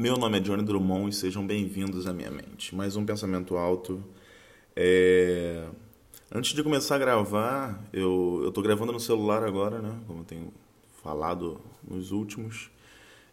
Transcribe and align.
Meu 0.00 0.16
nome 0.16 0.38
é 0.38 0.40
Johnny 0.40 0.62
Drummond 0.62 1.12
e 1.12 1.12
sejam 1.12 1.44
bem-vindos 1.44 2.06
à 2.06 2.12
minha 2.12 2.30
mente. 2.30 2.72
Mais 2.72 2.94
um 2.94 3.04
pensamento 3.04 3.56
alto. 3.56 4.00
É... 4.76 5.66
Antes 6.32 6.52
de 6.52 6.62
começar 6.62 6.94
a 6.94 6.98
gravar, 6.98 7.82
eu 7.92 8.44
estou 8.46 8.62
gravando 8.62 8.92
no 8.92 9.00
celular 9.00 9.42
agora, 9.42 9.82
né? 9.82 9.98
Como 10.06 10.20
eu 10.20 10.24
tenho 10.24 10.54
falado 11.02 11.60
nos 11.82 12.12
últimos. 12.12 12.70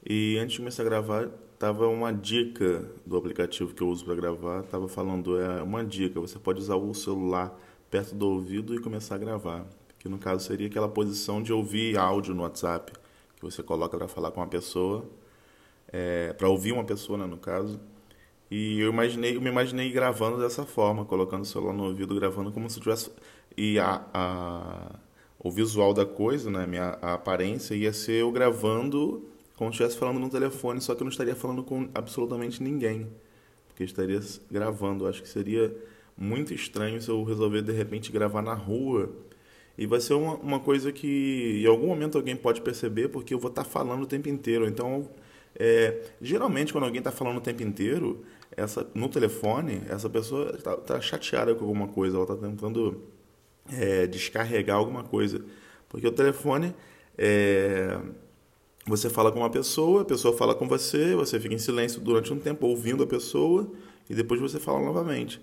E 0.03 0.39
antes 0.39 0.53
de 0.53 0.57
começar 0.57 0.81
a 0.81 0.85
gravar, 0.85 1.29
tava 1.59 1.87
uma 1.87 2.11
dica 2.11 2.89
do 3.05 3.15
aplicativo 3.15 3.71
que 3.71 3.83
eu 3.83 3.87
uso 3.87 4.03
para 4.03 4.15
gravar. 4.15 4.63
Tava 4.63 4.87
falando, 4.87 5.39
é 5.39 5.61
uma 5.61 5.85
dica, 5.85 6.19
você 6.19 6.39
pode 6.39 6.61
usar 6.61 6.77
o 6.77 6.91
celular 6.95 7.55
perto 7.91 8.15
do 8.15 8.27
ouvido 8.27 8.73
e 8.73 8.79
começar 8.79 9.13
a 9.13 9.19
gravar. 9.19 9.67
Que 9.99 10.09
no 10.09 10.17
caso 10.17 10.43
seria 10.43 10.65
aquela 10.65 10.89
posição 10.89 11.43
de 11.43 11.53
ouvir 11.53 11.95
áudio 11.95 12.33
no 12.33 12.41
WhatsApp, 12.41 12.91
que 13.35 13.43
você 13.43 13.61
coloca 13.61 13.95
para 13.95 14.07
falar 14.07 14.31
com 14.31 14.39
uma 14.39 14.47
pessoa 14.47 15.05
é, 15.95 16.33
para 16.33 16.49
ouvir 16.49 16.73
uma 16.73 16.83
pessoa, 16.83 17.17
né, 17.17 17.25
no 17.25 17.37
caso. 17.37 17.79
E 18.51 18.81
eu 18.81 18.89
imaginei, 18.89 19.37
eu 19.37 19.41
me 19.41 19.49
imaginei 19.49 19.89
gravando 19.91 20.37
dessa 20.37 20.65
forma, 20.65 21.05
colocando 21.05 21.43
o 21.43 21.45
celular 21.45 21.73
no 21.73 21.85
ouvido, 21.85 22.13
gravando 22.15 22.51
como 22.51 22.69
se 22.69 22.79
tivesse 22.81 23.09
e 23.57 23.79
a, 23.79 24.05
a 24.13 24.99
o 25.39 25.51
visual 25.51 25.93
da 25.93 26.05
coisa, 26.05 26.49
né, 26.51 26.65
minha 26.65 26.97
a 27.01 27.13
aparência 27.13 27.75
ia 27.75 27.93
ser 27.93 28.21
eu 28.21 28.31
gravando 28.31 29.23
como 29.55 29.71
se 29.71 29.75
estivesse 29.75 29.97
falando 29.97 30.19
no 30.19 30.29
telefone, 30.29 30.81
só 30.81 30.93
que 30.95 31.01
eu 31.01 31.05
não 31.05 31.11
estaria 31.11 31.35
falando 31.35 31.63
com 31.63 31.87
absolutamente 31.93 32.61
ninguém, 32.61 33.07
porque 33.67 33.83
eu 33.83 33.85
estaria 33.85 34.19
gravando. 34.51 35.07
Acho 35.07 35.21
que 35.21 35.29
seria 35.29 35.73
muito 36.17 36.53
estranho 36.53 37.01
se 37.01 37.09
eu 37.09 37.23
resolver 37.23 37.61
de 37.61 37.71
repente 37.71 38.11
gravar 38.11 38.41
na 38.41 38.53
rua. 38.53 39.09
E 39.77 39.85
vai 39.85 39.99
ser 40.01 40.13
uma, 40.13 40.35
uma 40.35 40.59
coisa 40.59 40.91
que 40.91 41.61
em 41.63 41.67
algum 41.67 41.87
momento 41.87 42.17
alguém 42.17 42.35
pode 42.35 42.61
perceber, 42.61 43.09
porque 43.09 43.33
eu 43.33 43.39
vou 43.39 43.49
estar 43.49 43.63
falando 43.63 44.03
o 44.03 44.07
tempo 44.07 44.29
inteiro. 44.29 44.67
Então 44.67 45.09
é, 45.57 46.01
geralmente, 46.21 46.73
quando 46.73 46.83
alguém 46.83 46.99
está 46.99 47.11
falando 47.11 47.37
o 47.37 47.41
tempo 47.41 47.63
inteiro, 47.63 48.25
essa, 48.55 48.87
no 48.93 49.07
telefone, 49.09 49.81
essa 49.89 50.09
pessoa 50.09 50.53
está 50.55 50.75
tá 50.75 51.01
chateada 51.01 51.55
com 51.55 51.63
alguma 51.63 51.87
coisa, 51.87 52.17
ela 52.17 52.23
está 52.23 52.35
tentando 52.35 53.03
é, 53.71 54.05
descarregar 54.07 54.77
alguma 54.77 55.03
coisa. 55.03 55.43
Porque 55.87 56.07
o 56.07 56.11
telefone, 56.11 56.75
é, 57.17 57.97
você 58.85 59.09
fala 59.09 59.31
com 59.31 59.39
uma 59.39 59.49
pessoa, 59.49 60.01
a 60.01 60.05
pessoa 60.05 60.35
fala 60.37 60.53
com 60.53 60.67
você, 60.67 61.15
você 61.15 61.39
fica 61.39 61.53
em 61.53 61.57
silêncio 61.59 62.01
durante 62.01 62.33
um 62.33 62.39
tempo 62.39 62.67
ouvindo 62.67 63.03
a 63.03 63.07
pessoa 63.07 63.71
e 64.09 64.13
depois 64.13 64.41
você 64.41 64.59
fala 64.59 64.79
novamente. 64.81 65.41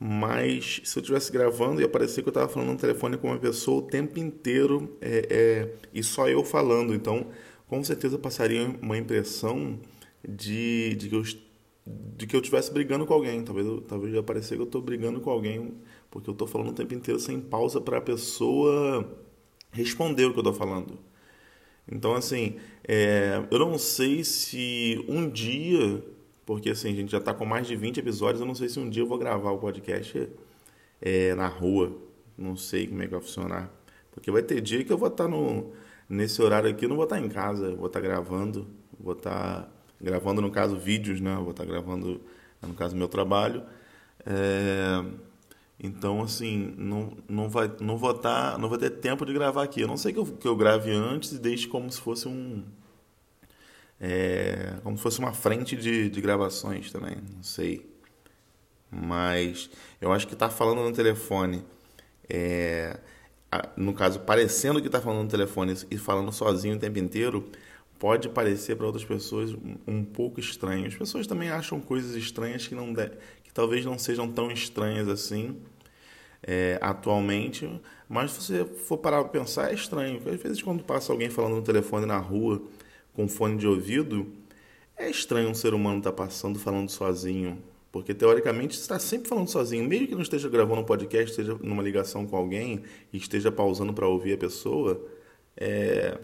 Mas 0.00 0.80
se 0.84 0.98
eu 0.98 1.02
estivesse 1.02 1.30
gravando 1.30 1.80
e 1.80 1.84
aparecer 1.84 2.22
que 2.22 2.28
eu 2.28 2.30
estava 2.30 2.48
falando 2.48 2.70
no 2.70 2.78
telefone 2.78 3.18
com 3.18 3.28
uma 3.28 3.38
pessoa 3.38 3.78
o 3.78 3.82
tempo 3.82 4.18
inteiro 4.18 4.96
é, 5.00 5.26
é, 5.30 5.74
e 5.92 6.02
só 6.02 6.28
eu 6.28 6.42
falando, 6.42 6.94
então 6.94 7.26
com 7.74 7.82
certeza 7.82 8.16
passaria 8.16 8.64
uma 8.80 8.96
impressão 8.96 9.80
de, 10.26 10.94
de, 10.94 11.08
que, 11.08 11.16
eu, 11.16 11.22
de 11.84 12.26
que 12.26 12.36
eu 12.36 12.40
estivesse 12.40 12.72
brigando 12.72 13.04
com 13.04 13.12
alguém. 13.12 13.42
Talvez, 13.42 13.66
talvez 13.88 14.14
já 14.14 14.22
que 14.22 14.54
eu 14.54 14.62
estou 14.62 14.80
brigando 14.80 15.20
com 15.20 15.28
alguém, 15.28 15.74
porque 16.08 16.30
eu 16.30 16.32
estou 16.32 16.46
falando 16.46 16.68
o 16.70 16.72
tempo 16.72 16.94
inteiro 16.94 17.18
sem 17.18 17.40
pausa 17.40 17.80
para 17.80 17.98
a 17.98 18.00
pessoa 18.00 19.12
responder 19.72 20.24
o 20.26 20.32
que 20.32 20.38
eu 20.38 20.42
estou 20.42 20.54
falando. 20.54 20.98
Então, 21.90 22.14
assim, 22.14 22.56
é, 22.86 23.44
eu 23.50 23.58
não 23.58 23.76
sei 23.76 24.22
se 24.22 25.04
um 25.08 25.28
dia, 25.28 26.00
porque 26.46 26.70
assim, 26.70 26.90
a 26.90 26.94
gente 26.94 27.10
já 27.10 27.18
está 27.18 27.34
com 27.34 27.44
mais 27.44 27.66
de 27.66 27.74
20 27.74 27.98
episódios, 27.98 28.40
eu 28.40 28.46
não 28.46 28.54
sei 28.54 28.68
se 28.68 28.78
um 28.78 28.88
dia 28.88 29.02
eu 29.02 29.06
vou 29.06 29.18
gravar 29.18 29.50
o 29.50 29.58
podcast 29.58 30.28
é, 31.02 31.34
na 31.34 31.48
rua. 31.48 31.92
Não 32.38 32.56
sei 32.56 32.86
como 32.86 33.02
é 33.02 33.06
que 33.06 33.10
vai 33.10 33.20
funcionar. 33.20 33.70
Porque 34.12 34.30
vai 34.30 34.42
ter 34.42 34.60
dia 34.60 34.84
que 34.84 34.92
eu 34.92 34.98
vou 34.98 35.08
estar 35.08 35.24
tá 35.24 35.30
no 35.30 35.72
nesse 36.08 36.40
horário 36.42 36.70
aqui 36.70 36.84
eu 36.84 36.88
não 36.88 36.96
vou 36.96 37.04
estar 37.04 37.20
em 37.20 37.28
casa, 37.28 37.74
vou 37.74 37.86
estar 37.86 38.00
gravando, 38.00 38.66
vou 38.98 39.14
estar 39.14 39.68
gravando, 40.00 40.40
no 40.40 40.50
caso, 40.50 40.76
vídeos, 40.76 41.20
né? 41.20 41.34
Vou 41.36 41.50
estar 41.50 41.64
gravando, 41.64 42.20
no 42.62 42.74
caso, 42.74 42.96
meu 42.96 43.08
trabalho. 43.08 43.62
É... 44.26 45.04
Então, 45.78 46.22
assim, 46.22 46.74
não, 46.78 47.16
não, 47.28 47.48
vai, 47.48 47.70
não, 47.80 47.96
vou 47.98 48.12
estar, 48.12 48.58
não 48.58 48.68
vou 48.68 48.78
ter 48.78 48.90
tempo 48.90 49.26
de 49.26 49.32
gravar 49.32 49.64
aqui. 49.64 49.80
Eu 49.80 49.88
não 49.88 49.96
sei 49.96 50.12
que 50.12 50.18
eu, 50.18 50.24
que 50.24 50.46
eu 50.46 50.56
grave 50.56 50.90
antes 50.90 51.32
e 51.32 51.38
deixe 51.38 51.66
como 51.66 51.90
se 51.90 52.00
fosse 52.00 52.28
um. 52.28 52.64
É, 54.00 54.74
como 54.82 54.96
se 54.96 55.02
fosse 55.02 55.18
uma 55.18 55.32
frente 55.32 55.76
de, 55.76 56.08
de 56.08 56.20
gravações 56.20 56.90
também, 56.92 57.16
não 57.34 57.42
sei. 57.42 57.88
Mas 58.90 59.70
eu 60.00 60.12
acho 60.12 60.26
que 60.28 60.36
tá 60.36 60.48
falando 60.48 60.82
no 60.82 60.92
telefone 60.92 61.64
é, 62.28 62.98
no 63.76 63.92
caso, 63.92 64.20
parecendo 64.20 64.80
que 64.80 64.86
está 64.86 65.00
falando 65.00 65.24
no 65.24 65.28
telefone 65.28 65.74
e 65.90 65.96
falando 65.96 66.32
sozinho 66.32 66.76
o 66.76 66.78
tempo 66.78 66.98
inteiro, 66.98 67.48
pode 67.98 68.28
parecer 68.28 68.76
para 68.76 68.86
outras 68.86 69.04
pessoas 69.04 69.54
um 69.86 70.04
pouco 70.04 70.40
estranho. 70.40 70.86
As 70.86 70.94
pessoas 70.94 71.26
também 71.26 71.50
acham 71.50 71.80
coisas 71.80 72.14
estranhas 72.14 72.66
que, 72.66 72.74
não 72.74 72.92
de, 72.92 73.08
que 73.42 73.52
talvez 73.52 73.84
não 73.84 73.98
sejam 73.98 74.30
tão 74.30 74.50
estranhas 74.50 75.08
assim 75.08 75.56
é, 76.46 76.78
atualmente, 76.80 77.68
mas 78.08 78.32
se 78.32 78.42
você 78.42 78.64
for 78.64 78.98
parar 78.98 79.22
para 79.22 79.30
pensar, 79.30 79.70
é 79.70 79.74
estranho. 79.74 80.18
Às 80.18 80.42
vezes, 80.42 80.62
quando 80.62 80.82
passa 80.84 81.12
alguém 81.12 81.30
falando 81.30 81.56
no 81.56 81.62
telefone 81.62 82.06
na 82.06 82.18
rua 82.18 82.62
com 83.14 83.26
fone 83.26 83.56
de 83.56 83.66
ouvido, 83.66 84.26
é 84.96 85.08
estranho 85.08 85.48
um 85.48 85.54
ser 85.54 85.74
humano 85.74 85.98
estar 85.98 86.12
tá 86.12 86.16
passando 86.16 86.58
falando 86.58 86.90
sozinho. 86.90 87.58
Porque 87.94 88.12
teoricamente 88.12 88.76
está 88.76 88.98
sempre 88.98 89.28
falando 89.28 89.46
sozinho, 89.46 89.88
mesmo 89.88 90.08
que 90.08 90.14
não 90.16 90.22
esteja 90.22 90.48
gravando 90.48 90.80
um 90.80 90.84
podcast, 90.84 91.30
esteja 91.30 91.56
numa 91.62 91.80
ligação 91.80 92.26
com 92.26 92.36
alguém 92.36 92.82
e 93.12 93.18
esteja 93.18 93.52
pausando 93.52 93.94
para 93.94 94.08
ouvir 94.08 94.32
a 94.32 94.36
pessoa, 94.36 95.00
é, 95.56 96.18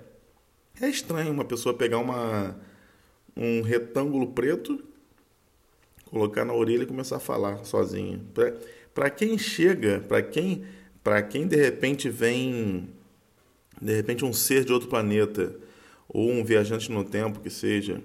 é 0.81 0.88
estranho 0.88 1.31
uma 1.31 1.44
pessoa 1.44 1.72
pegar 1.72 1.98
uma, 1.98 2.60
um 3.36 3.62
retângulo 3.62 4.32
preto, 4.32 4.82
colocar 6.06 6.44
na 6.44 6.53
orelha 6.53 6.82
e 6.82 6.86
começar 6.86 7.19
a 7.19 7.20
falar 7.20 7.64
sozinho. 7.64 8.20
Para 8.92 9.08
quem 9.08 9.38
chega, 9.38 10.00
para 10.00 10.22
quem, 10.22 10.64
para 11.04 11.22
quem 11.22 11.47
de 11.47 11.54
repente 11.54 12.10
vem, 12.10 12.88
de 13.81 13.94
repente 13.94 14.25
um 14.25 14.32
ser 14.32 14.64
de 14.64 14.72
outro 14.72 14.88
planeta 14.88 15.54
ou 16.08 16.32
um 16.32 16.44
viajante 16.44 16.91
no 16.91 17.04
tempo 17.04 17.38
que 17.38 17.48
seja, 17.48 18.02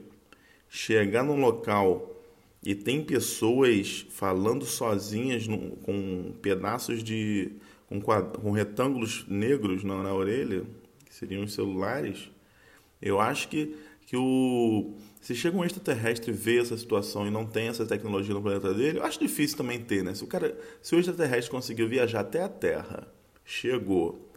chegar 0.69 1.23
num 1.23 1.41
local 1.41 2.11
e 2.65 2.73
tem 2.73 3.03
pessoas 3.03 4.07
falando 4.09 4.65
sozinhas 4.65 5.47
no, 5.47 5.75
com 5.77 6.33
pedaços 6.41 7.03
de. 7.03 7.51
Com, 7.87 8.01
com 8.01 8.51
retângulos 8.51 9.23
negros 9.27 9.83
na, 9.83 10.01
na, 10.01 10.11
orelha, 10.11 10.63
que 11.05 11.13
seriam 11.13 11.43
os 11.43 11.53
celulares. 11.53 12.31
Eu 12.99 13.19
acho 13.19 13.49
que, 13.49 13.77
que 14.07 14.17
o. 14.17 14.95
Se 15.21 15.35
chega 15.35 15.55
um 15.55 15.63
extraterrestre 15.63 16.31
e 16.31 16.33
vê 16.33 16.59
essa 16.59 16.75
situação 16.75 17.27
e 17.27 17.29
não 17.29 17.45
tem 17.45 17.67
essa 17.67 17.85
tecnologia 17.85 18.33
no 18.33 18.41
planeta 18.41 18.73
dele, 18.73 18.97
eu 18.97 19.03
acho 19.03 19.19
difícil 19.19 19.57
também 19.57 19.79
ter, 19.79 20.03
né? 20.03 20.15
Se 20.15 20.23
o, 20.23 20.27
cara, 20.27 20.57
se 20.81 20.95
o 20.95 20.99
extraterrestre 20.99 21.51
conseguiu 21.51 21.87
viajar 21.87 22.21
até 22.21 22.41
a 22.41 22.49
Terra, 22.49 23.07
chegou 23.43 24.31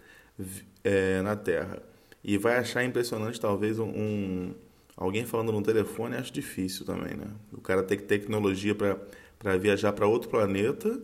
é, 0.85 1.23
na 1.23 1.35
Terra, 1.35 1.83
e 2.23 2.37
vai 2.37 2.59
achar 2.59 2.85
impressionante 2.85 3.41
talvez 3.41 3.79
um 3.79 4.53
Alguém 4.99 5.25
falando 5.25 5.53
no 5.53 5.63
telefone 5.63 6.17
acho 6.17 6.33
difícil 6.33 6.85
também, 6.85 7.17
né? 7.17 7.29
O 7.53 7.61
cara 7.61 7.85
tem 7.85 7.97
que 7.97 8.03
ter 8.03 8.19
tecnologia 8.19 8.75
para 8.75 9.57
viajar 9.57 9.93
para 9.93 10.09
outro 10.09 10.29
planeta 10.29 11.01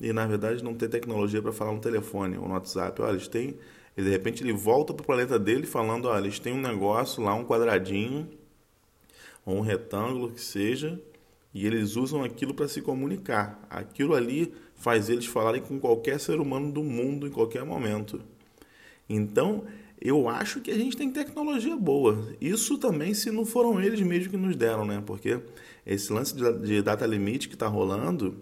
e, 0.00 0.12
na 0.12 0.26
verdade, 0.26 0.64
não 0.64 0.74
ter 0.74 0.88
tecnologia 0.88 1.40
para 1.40 1.52
falar 1.52 1.72
no 1.72 1.80
telefone 1.80 2.36
ou 2.36 2.48
no 2.48 2.54
WhatsApp. 2.54 3.00
Olha, 3.00 3.12
eles 3.12 3.28
têm. 3.28 3.56
E 3.96 4.02
de 4.02 4.10
repente 4.10 4.42
ele 4.42 4.52
volta 4.52 4.92
para 4.92 5.04
o 5.04 5.06
planeta 5.06 5.38
dele 5.38 5.64
falando: 5.64 6.08
olha, 6.08 6.24
eles 6.24 6.40
têm 6.40 6.52
um 6.52 6.60
negócio 6.60 7.22
lá, 7.22 7.32
um 7.32 7.44
quadradinho 7.44 8.28
ou 9.46 9.58
um 9.58 9.60
retângulo 9.60 10.32
que 10.32 10.40
seja, 10.40 11.00
e 11.54 11.64
eles 11.64 11.94
usam 11.94 12.24
aquilo 12.24 12.52
para 12.52 12.66
se 12.66 12.82
comunicar. 12.82 13.64
Aquilo 13.70 14.14
ali 14.14 14.52
faz 14.74 15.08
eles 15.08 15.26
falarem 15.26 15.62
com 15.62 15.78
qualquer 15.78 16.18
ser 16.18 16.40
humano 16.40 16.72
do 16.72 16.82
mundo 16.82 17.28
em 17.28 17.30
qualquer 17.30 17.64
momento. 17.64 18.20
Então, 19.08 19.64
eu 20.00 20.28
acho 20.28 20.60
que 20.60 20.70
a 20.70 20.76
gente 20.76 20.96
tem 20.96 21.10
tecnologia 21.10 21.76
boa. 21.76 22.34
Isso 22.40 22.78
também 22.78 23.12
se 23.12 23.30
não 23.30 23.44
foram 23.44 23.80
eles 23.80 24.00
mesmos 24.00 24.28
que 24.28 24.36
nos 24.36 24.56
deram, 24.56 24.84
né? 24.84 25.02
Porque 25.04 25.40
esse 25.86 26.12
lance 26.12 26.34
de 26.34 26.80
data 26.82 27.06
limite 27.06 27.48
que 27.48 27.54
está 27.54 27.66
rolando, 27.66 28.36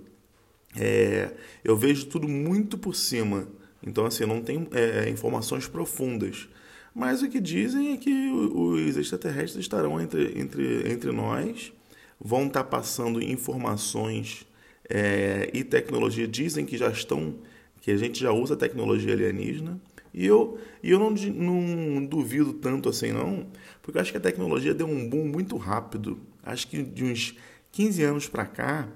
é, 0.76 1.32
eu 1.64 1.76
vejo 1.76 2.06
tudo 2.06 2.28
muito 2.28 2.78
por 2.78 2.94
cima. 2.94 3.48
Então, 3.82 4.06
assim, 4.06 4.24
não 4.24 4.40
tem 4.40 4.68
é, 4.72 5.08
informações 5.08 5.66
profundas. 5.66 6.48
Mas 6.94 7.22
o 7.22 7.28
que 7.28 7.40
dizem 7.40 7.92
é 7.92 7.96
que 7.96 8.30
os 8.30 8.96
extraterrestres 8.96 9.64
estarão 9.64 10.00
entre, 10.00 10.38
entre, 10.38 10.92
entre 10.92 11.12
nós, 11.12 11.72
vão 12.20 12.46
estar 12.46 12.64
tá 12.64 12.68
passando 12.68 13.22
informações 13.22 14.46
é, 14.88 15.50
e 15.52 15.62
tecnologia. 15.62 16.26
Dizem 16.26 16.64
que 16.66 16.76
já 16.76 16.88
estão, 16.88 17.36
que 17.80 17.90
a 17.90 17.96
gente 17.96 18.20
já 18.20 18.32
usa 18.32 18.56
tecnologia 18.56 19.12
alienígena. 19.12 19.80
E 20.12 20.26
eu, 20.26 20.58
e 20.82 20.90
eu 20.90 20.98
não, 20.98 21.10
não 21.10 22.04
duvido 22.04 22.52
tanto 22.52 22.88
assim, 22.88 23.12
não, 23.12 23.46
porque 23.82 23.98
eu 23.98 24.02
acho 24.02 24.10
que 24.10 24.18
a 24.18 24.20
tecnologia 24.20 24.74
deu 24.74 24.86
um 24.86 25.08
boom 25.08 25.26
muito 25.26 25.56
rápido. 25.56 26.18
Acho 26.42 26.66
que 26.68 26.82
de 26.82 27.04
uns 27.04 27.36
15 27.72 28.02
anos 28.02 28.28
para 28.28 28.46
cá, 28.46 28.88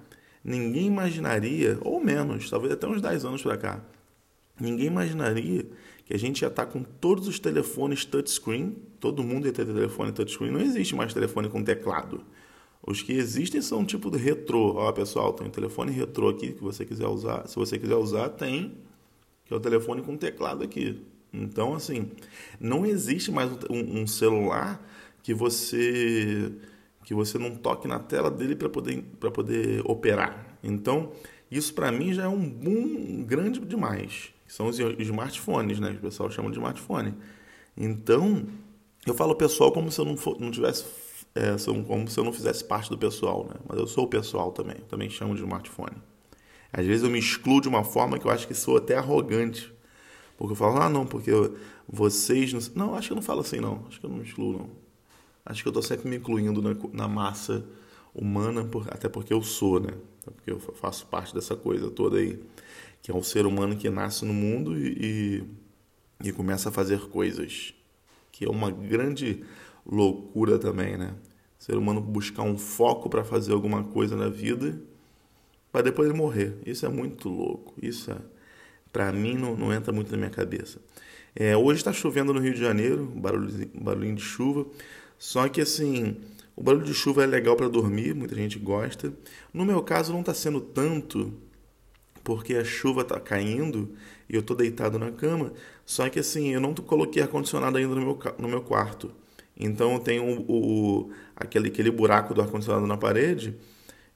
ninguém 0.45 0.87
imaginaria, 0.87 1.79
ou 1.83 2.03
menos, 2.03 2.49
talvez 2.49 2.73
até 2.73 2.87
uns 2.87 3.01
10 3.01 3.25
anos 3.25 3.43
para 3.43 3.57
cá, 3.57 3.85
ninguém 4.59 4.87
imaginaria 4.87 5.67
que 6.05 6.15
a 6.15 6.19
gente 6.19 6.43
ia 6.43 6.49
estar 6.49 6.67
tá 6.67 6.73
com 6.73 6.83
todos 6.83 7.29
os 7.29 7.39
telefones 7.39 8.05
touchscreen, 8.05 8.77
todo 8.99 9.23
mundo 9.23 9.47
ia 9.47 9.53
ter 9.53 9.65
telefone 9.67 10.13
touchscreen, 10.13 10.51
não 10.51 10.61
existe 10.61 10.95
mais 10.95 11.15
telefone 11.15 11.49
com 11.49 11.63
teclado. 11.63 12.25
Os 12.85 13.01
que 13.01 13.13
existem 13.13 13.63
são 13.63 13.85
tipo 13.85 14.11
de 14.11 14.19
retrô. 14.19 14.75
Ó, 14.75 14.91
pessoal, 14.91 15.33
tem 15.33 15.47
um 15.47 15.51
telefone 15.51 15.93
retrô 15.93 16.29
aqui 16.29 16.53
que 16.53 16.63
você 16.63 16.85
quiser 16.85 17.07
usar. 17.07 17.47
Se 17.47 17.55
você 17.55 17.79
quiser 17.79 17.95
usar, 17.95 18.29
tem. 18.31 18.77
Que 19.53 19.55
é 19.55 19.59
o 19.59 19.61
telefone 19.61 20.01
com 20.01 20.17
teclado 20.17 20.65
aqui. 20.65 21.03
Então, 21.31 21.75
assim, 21.75 22.11
não 22.59 22.87
existe 22.87 23.31
mais 23.31 23.51
um, 23.69 24.01
um 24.01 24.07
celular 24.07 24.83
que 25.23 25.35
você 25.35 26.51
que 27.05 27.13
você 27.13 27.37
não 27.37 27.55
toque 27.57 27.87
na 27.87 27.99
tela 27.99 28.31
dele 28.31 28.57
para 28.57 28.71
poder, 28.71 29.03
poder 29.35 29.83
operar. 29.85 30.57
Então, 30.63 31.13
isso 31.51 31.75
para 31.75 31.93
mim 31.93 32.15
já 32.15 32.23
é 32.23 32.29
um 32.29 32.49
boom 32.49 33.25
grande 33.25 33.61
demais. 33.61 34.33
São 34.47 34.69
os 34.69 34.79
smartphones, 34.79 35.79
né? 35.79 35.91
O 35.91 36.01
pessoal 36.01 36.31
chama 36.31 36.49
de 36.51 36.57
smartphone. 36.57 37.15
Então, 37.77 38.47
eu 39.07 39.13
falo 39.13 39.35
pessoal 39.35 39.71
como 39.71 39.91
se 39.91 40.01
eu 40.01 40.07
não, 40.07 40.17
for, 40.17 40.41
não 40.41 40.51
tivesse 40.51 40.87
é, 41.35 41.57
como 41.87 42.09
se 42.09 42.19
eu 42.19 42.25
não 42.25 42.33
fizesse 42.33 42.65
parte 42.65 42.89
do 42.89 42.97
pessoal, 42.97 43.47
né? 43.51 43.57
Mas 43.69 43.79
eu 43.79 43.87
sou 43.87 44.05
o 44.05 44.09
pessoal 44.09 44.51
também, 44.51 44.77
também 44.89 45.11
chamo 45.11 45.35
de 45.35 45.43
smartphone. 45.43 45.97
Às 46.73 46.87
vezes 46.87 47.05
eu 47.05 47.11
me 47.11 47.19
excluo 47.19 47.61
de 47.61 47.69
uma 47.69 47.85
forma 47.85 48.19
que 48.19 48.27
eu 48.27 48.31
acho 48.31 48.49
que 48.49 48.55
sou 48.55 48.79
até 48.79 48.97
arrogante. 48.97 49.73
Porque 50.39 50.53
eu 50.53 50.57
falo, 50.57 50.79
ah, 50.79 50.89
não, 50.89 51.07
porque 51.07 51.31
vocês. 51.87 52.53
Não, 52.53 52.87
não 52.87 52.95
acho 52.95 53.09
que 53.09 53.13
eu 53.13 53.17
não 53.17 53.23
falo 53.23 53.41
assim, 53.41 53.61
não. 53.61 53.85
Acho 53.87 54.01
que 54.01 54.07
eu 54.07 54.11
não 54.11 54.17
me 54.17 54.25
excluo, 54.25 54.53
não. 54.55 54.71
Acho 55.45 55.63
que 55.63 55.69
eu 55.69 55.71
estou 55.71 55.83
sempre 55.83 56.09
me 56.09 56.17
incluindo 56.17 56.63
na, 56.63 56.75
na 56.93 57.09
massa 57.09 57.65
humana, 58.15 58.65
por, 58.65 58.89
até 58.91 59.09
porque 59.09 59.35
eu 59.35 59.43
sou, 59.43 59.81
né? 59.81 59.93
Porque 60.25 60.51
eu 60.51 60.59
faço 60.59 61.07
parte 61.07 61.35
dessa 61.35 61.55
coisa 61.55 61.91
toda 61.91 62.17
aí. 62.17 62.43
Que 63.03 63.11
é 63.11 63.15
um 63.15 63.23
ser 63.23 63.45
humano 63.45 63.77
que 63.77 63.91
nasce 63.91 64.25
no 64.25 64.33
mundo 64.33 64.79
e, 64.79 65.45
e, 66.23 66.29
e 66.29 66.33
começa 66.33 66.71
a 66.71 66.73
fazer 66.73 67.01
coisas. 67.09 67.75
Que 68.31 68.47
é 68.47 68.49
uma 68.49 68.71
grande 68.71 69.45
loucura 69.85 70.59
também, 70.59 70.97
né? 70.97 71.15
Ser 71.59 71.77
humano 71.77 72.01
buscar 72.01 72.43
um 72.43 72.57
foco 72.57 73.11
para 73.11 73.23
fazer 73.23 73.53
alguma 73.53 73.85
coisa 73.85 74.17
na 74.17 74.29
vida 74.29 74.81
para 75.73 75.83
depois 75.83 76.09
ele 76.09 76.17
morrer. 76.17 76.55
Isso 76.67 76.85
é 76.85 76.89
muito 76.89 77.29
louco. 77.31 77.75
Isso 77.83 78.11
é, 78.11 78.17
para 78.93 79.11
mim 79.11 79.35
não, 79.35 79.57
não, 79.57 79.73
entra 79.73 79.93
muito 79.93 80.13
na 80.13 80.19
minha 80.19 80.31
cabeça. 80.31 80.79
É, 81.35 81.57
hoje 81.57 81.81
está 81.81 81.93
chovendo 81.93 82.35
no 82.35 82.41
Rio 82.41 82.53
de 82.53 82.61
Janeiro, 82.61 83.07
barulho, 83.07 83.71
barulhinho 83.75 84.15
de 84.15 84.23
chuva. 84.23 84.67
Só 85.19 85.49
que 85.49 85.63
assim, 85.63 86.17
o 86.55 86.63
barulho 86.63 86.85
de 86.85 86.93
chuva 86.93 87.25
é 87.25 87.27
legal 87.27 87.57
para 87.57 87.69
dormir, 87.69 88.15
muita 88.15 88.35
gente 88.35 88.59
gosta. 88.59 89.13
No 89.53 89.65
meu 89.65 89.83
caso 89.83 90.13
não 90.13 90.21
está 90.21 90.35
sendo 90.35 90.61
tanto, 90.61 91.33
porque 92.23 92.55
a 92.55 92.65
chuva 92.65 93.01
está 93.01 93.19
caindo 93.19 93.95
e 94.29 94.35
eu 94.35 94.41
estou 94.41 94.55
deitado 94.55 94.99
na 94.99 95.11
cama. 95.11 95.53
Só 95.87 96.09
que 96.11 96.19
assim, 96.19 96.51
eu 96.51 96.61
não 96.61 96.75
coloquei 96.75 97.23
ar 97.23 97.29
condicionado 97.29 97.79
ainda 97.79 97.95
no 97.95 98.01
meu, 98.03 98.19
no 98.39 98.49
meu 98.49 98.61
quarto. 98.61 99.11
Então 99.57 99.95
eu 99.95 100.01
tenho 100.01 100.25
o, 100.25 101.07
o 101.07 101.11
aquele, 101.35 101.69
aquele 101.69 101.91
buraco 101.91 102.35
do 102.35 102.43
ar-condicionado 102.43 102.87
na 102.87 102.97
parede 102.97 103.57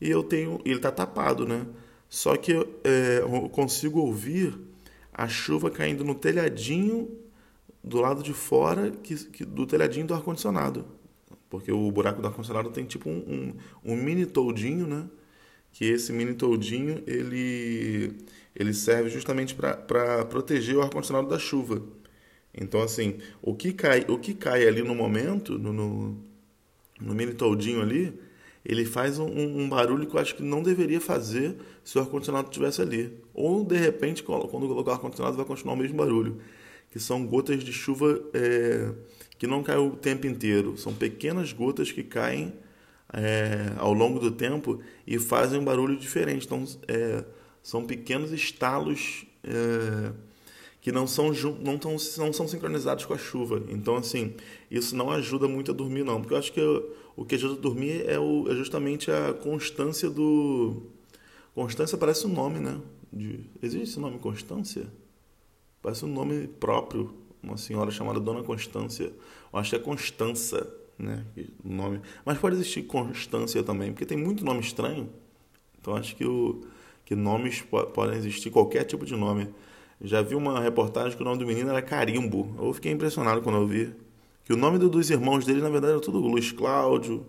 e 0.01 0.11
eu 0.11 0.23
tenho. 0.23 0.61
Ele 0.65 0.77
está 0.77 0.91
tapado, 0.91 1.47
né? 1.47 1.67
Só 2.09 2.37
que 2.37 2.53
é, 2.85 3.19
eu 3.21 3.49
consigo 3.49 4.01
ouvir 4.01 4.59
a 5.13 5.27
chuva 5.29 5.71
caindo 5.71 6.05
no 6.05 6.15
telhadinho 6.15 7.11
do 7.83 8.01
lado 8.01 8.23
de 8.23 8.33
fora 8.33 8.91
que, 8.91 9.15
que 9.27 9.45
do 9.45 9.67
telhadinho 9.67 10.07
do 10.07 10.15
ar-condicionado. 10.15 10.87
Porque 11.49 11.71
o 11.73 11.91
buraco 11.91 12.21
do 12.21 12.29
ar-condicionado 12.29 12.71
tem 12.71 12.85
tipo 12.85 13.09
um, 13.09 13.55
um, 13.85 13.93
um, 13.93 13.97
mini 13.97 14.27
toldinho, 14.27 14.87
né? 14.87 15.07
Que 15.73 15.85
esse 15.85 16.13
mini 16.13 16.35
toldinho 16.35 17.03
ele, 17.07 18.17
ele 18.55 18.75
serve 18.75 19.09
justamente 19.11 19.55
para 19.55 20.25
proteger 20.25 20.77
o 20.77 20.83
ar-condicionado 20.83 21.29
da 21.29 21.39
chuva. 21.39 21.83
Então, 22.53 22.83
assim, 22.83 23.19
o 23.43 23.55
que 23.55 23.73
cai, 23.73 24.05
o 24.09 24.19
que 24.19 24.35
cai 24.35 24.67
ali 24.67 24.83
no 24.83 24.95
momento, 24.95 25.59
no, 25.59 25.73
no, 25.73 26.17
no 27.01 27.15
mini 27.15 27.35
toldinho 27.35 27.83
ali, 27.83 28.19
ele 28.69 28.85
faz 28.85 29.19
um, 29.19 29.27
um, 29.27 29.69
barulho 29.69 30.07
que 30.07 30.17
eu 30.17 30.21
acho 30.21 30.35
que 30.35 30.43
não 30.43 30.63
deveria 30.63 31.01
fazer 31.01 31.57
se 31.85 31.97
o 31.97 32.01
ar-condicionado 32.01 32.49
estivesse 32.49 32.83
ali. 32.83 33.13
Ou, 33.33 33.65
de 33.65 33.77
repente, 33.77 34.23
quando 34.23 34.49
colocar 34.49 34.91
o 34.91 34.95
ar-condicionado, 34.95 35.37
vai 35.37 35.47
continuar 35.47 35.75
o 35.75 35.77
mesmo 35.77 35.97
barulho. 35.97 36.39
Que 36.91 36.99
são 36.99 37.25
gotas 37.25 37.63
de 37.63 37.73
chuva 37.73 38.21
é, 38.35 38.93
que 39.39 39.47
não 39.47 39.63
caem 39.63 39.87
o 39.87 39.91
tempo 39.91 40.27
inteiro. 40.27 40.77
São 40.77 40.93
pequenas 40.93 41.53
gotas 41.53 41.93
que 41.93 42.03
caem 42.03 42.53
é, 43.13 43.73
ao 43.79 43.93
longo 43.93 44.19
do 44.19 44.33
tempo 44.33 44.81
e 45.07 45.19
fazem 45.19 45.61
um 45.61 45.65
barulho 45.65 45.97
diferente. 45.97 46.47
Então, 46.47 46.65
é, 46.89 47.25
são 47.63 47.85
pequenos 47.85 48.33
estalos 48.33 49.27
é, 49.45 50.13
que 50.87 50.93
não 50.93 51.05
são, 51.05 51.33
não, 51.65 51.77
tão, 51.77 51.97
não 52.19 52.33
são 52.33 52.47
sincronizados 52.47 53.05
com 53.05 53.13
a 53.13 53.19
chuva. 53.19 53.61
Então, 53.71 53.97
assim, 53.97 54.37
isso 54.71 54.95
não 54.95 55.11
ajuda 55.11 55.49
muito 55.49 55.73
a 55.73 55.75
dormir, 55.75 56.05
não. 56.05 56.21
Porque 56.21 56.33
eu 56.33 56.39
acho 56.39 56.53
que 56.53 56.61
o 57.17 57.25
que 57.25 57.35
ajuda 57.35 57.55
a 57.55 57.61
dormir 57.61 58.09
é, 58.09 58.21
o, 58.21 58.47
é 58.49 58.55
justamente 58.55 59.11
a 59.11 59.35
constância 59.35 60.09
do. 60.09 60.85
Constância 61.57 61.99
parece 61.99 62.25
um 62.29 62.33
nome, 62.33 62.61
né? 62.61 62.81
De, 63.13 63.41
existe 63.61 63.83
esse 63.83 63.99
nome 63.99 64.21
Constância? 64.21 64.87
Parece 65.83 66.05
um 66.05 66.09
nome 66.09 66.47
próprio. 66.47 67.13
Uma 67.43 67.57
senhora 67.57 67.91
chamada 67.91 68.21
Dona 68.21 68.45
Constância. 68.45 69.13
Eu 69.53 69.59
acho 69.59 69.71
que 69.71 69.77
é 69.77 69.81
Constança, 69.81 70.73
né? 70.97 71.27
O 71.65 71.69
nome. 71.69 72.01
Mas 72.25 72.39
pode 72.39 72.55
existir 72.55 72.85
Constância 72.85 73.61
também, 73.65 73.91
porque 73.91 74.07
tem 74.07 74.17
muito 74.17 74.45
nome 74.45 74.61
estranho. 74.61 75.11
Então 75.81 75.97
acho 75.97 76.15
que, 76.15 76.25
o, 76.25 76.65
que 77.05 77.17
nomes 77.17 77.61
podem 77.93 78.17
existir, 78.17 78.53
qualquer 78.53 78.85
tipo 78.85 79.05
de 79.05 79.17
nome. 79.17 79.53
Já 80.01 80.23
vi 80.23 80.35
uma 80.35 80.61
reportagem 80.61 81.17
que 81.17 81.23
o 81.23 81.25
nome 81.25 81.39
do 81.39 81.47
menino 81.47 81.71
era 81.71 81.81
Carimbo. 81.81 82.55
Eu 82.59 82.73
fiquei 82.73 82.93
impressionado 82.93 83.41
quando 83.43 83.59
eu 83.59 83.67
vi. 83.67 83.95
Que 84.45 84.53
o 84.53 84.57
nome 84.57 84.79
dos 84.79 85.11
irmãos 85.11 85.45
dele, 85.45 85.61
na 85.61 85.69
verdade, 85.69 85.95
era 85.95 86.03
tudo 86.03 86.19
Luiz 86.19 86.53
Cláudio, 86.53 87.27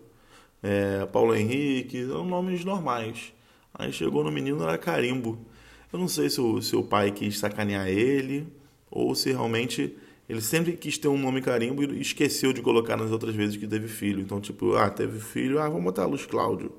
é, 0.62 1.06
Paulo 1.08 1.36
Henrique, 1.36 2.04
eram 2.04 2.26
nomes 2.26 2.64
normais. 2.64 3.34
Aí 3.74 3.92
chegou 3.92 4.24
no 4.24 4.32
menino, 4.32 4.64
era 4.64 4.78
Carimbo. 4.78 5.38
Eu 5.92 6.00
não 6.00 6.08
sei 6.08 6.30
se 6.30 6.42
o, 6.42 6.62
se 6.62 6.76
o 6.76 6.84
pai 6.84 7.12
quis 7.12 7.40
sacanear 7.40 7.88
ele, 7.88 8.48
ou 8.92 9.16
se 9.16 9.32
realmente 9.32 9.96
ele 10.28 10.42
sempre 10.42 10.74
quis 10.74 10.98
ter 10.98 11.08
um 11.08 11.18
nome 11.18 11.42
carimbo 11.42 11.84
e 11.84 12.02
esqueceu 12.02 12.52
de 12.52 12.62
colocar 12.62 12.98
nas 12.98 13.12
outras 13.12 13.34
vezes 13.34 13.56
que 13.56 13.66
teve 13.66 13.88
filho. 13.88 14.22
Então, 14.22 14.42
tipo, 14.42 14.76
ah, 14.76 14.90
teve 14.90 15.20
filho, 15.20 15.60
ah, 15.60 15.70
vamos 15.70 15.86
botar 15.86 16.06
Luiz 16.06 16.26
Cláudio. 16.26 16.72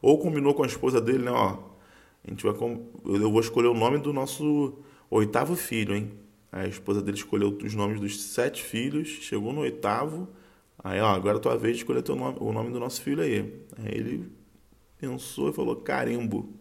Ou 0.00 0.18
combinou 0.18 0.54
com 0.54 0.62
a 0.62 0.66
esposa 0.66 1.00
dele, 1.00 1.24
né, 1.24 1.30
ó, 1.30 1.58
a 2.26 2.30
gente 2.30 2.42
vai 2.44 2.54
eu 2.54 3.30
vou 3.30 3.40
escolher 3.40 3.68
o 3.68 3.74
nome 3.74 3.98
do 3.98 4.12
nosso 4.12 4.74
Oitavo 5.14 5.54
filho, 5.54 5.94
hein? 5.94 6.10
A 6.50 6.66
esposa 6.66 7.00
dele 7.00 7.16
escolheu 7.16 7.56
os 7.62 7.72
nomes 7.72 8.00
dos 8.00 8.20
sete 8.20 8.60
filhos, 8.64 9.06
chegou 9.06 9.52
no 9.52 9.60
oitavo. 9.60 10.28
Aí, 10.76 11.00
ó, 11.00 11.06
agora 11.06 11.38
é 11.38 11.40
tua 11.40 11.56
vez 11.56 11.76
de 11.76 11.82
escolher 11.84 12.02
teu 12.02 12.16
nome, 12.16 12.36
o 12.40 12.52
nome 12.52 12.72
do 12.72 12.80
nosso 12.80 13.00
filho 13.00 13.22
aí. 13.22 13.64
Aí 13.78 13.94
ele 13.94 14.28
pensou 14.98 15.50
e 15.50 15.52
falou: 15.52 15.76
Carimbo. 15.76 16.52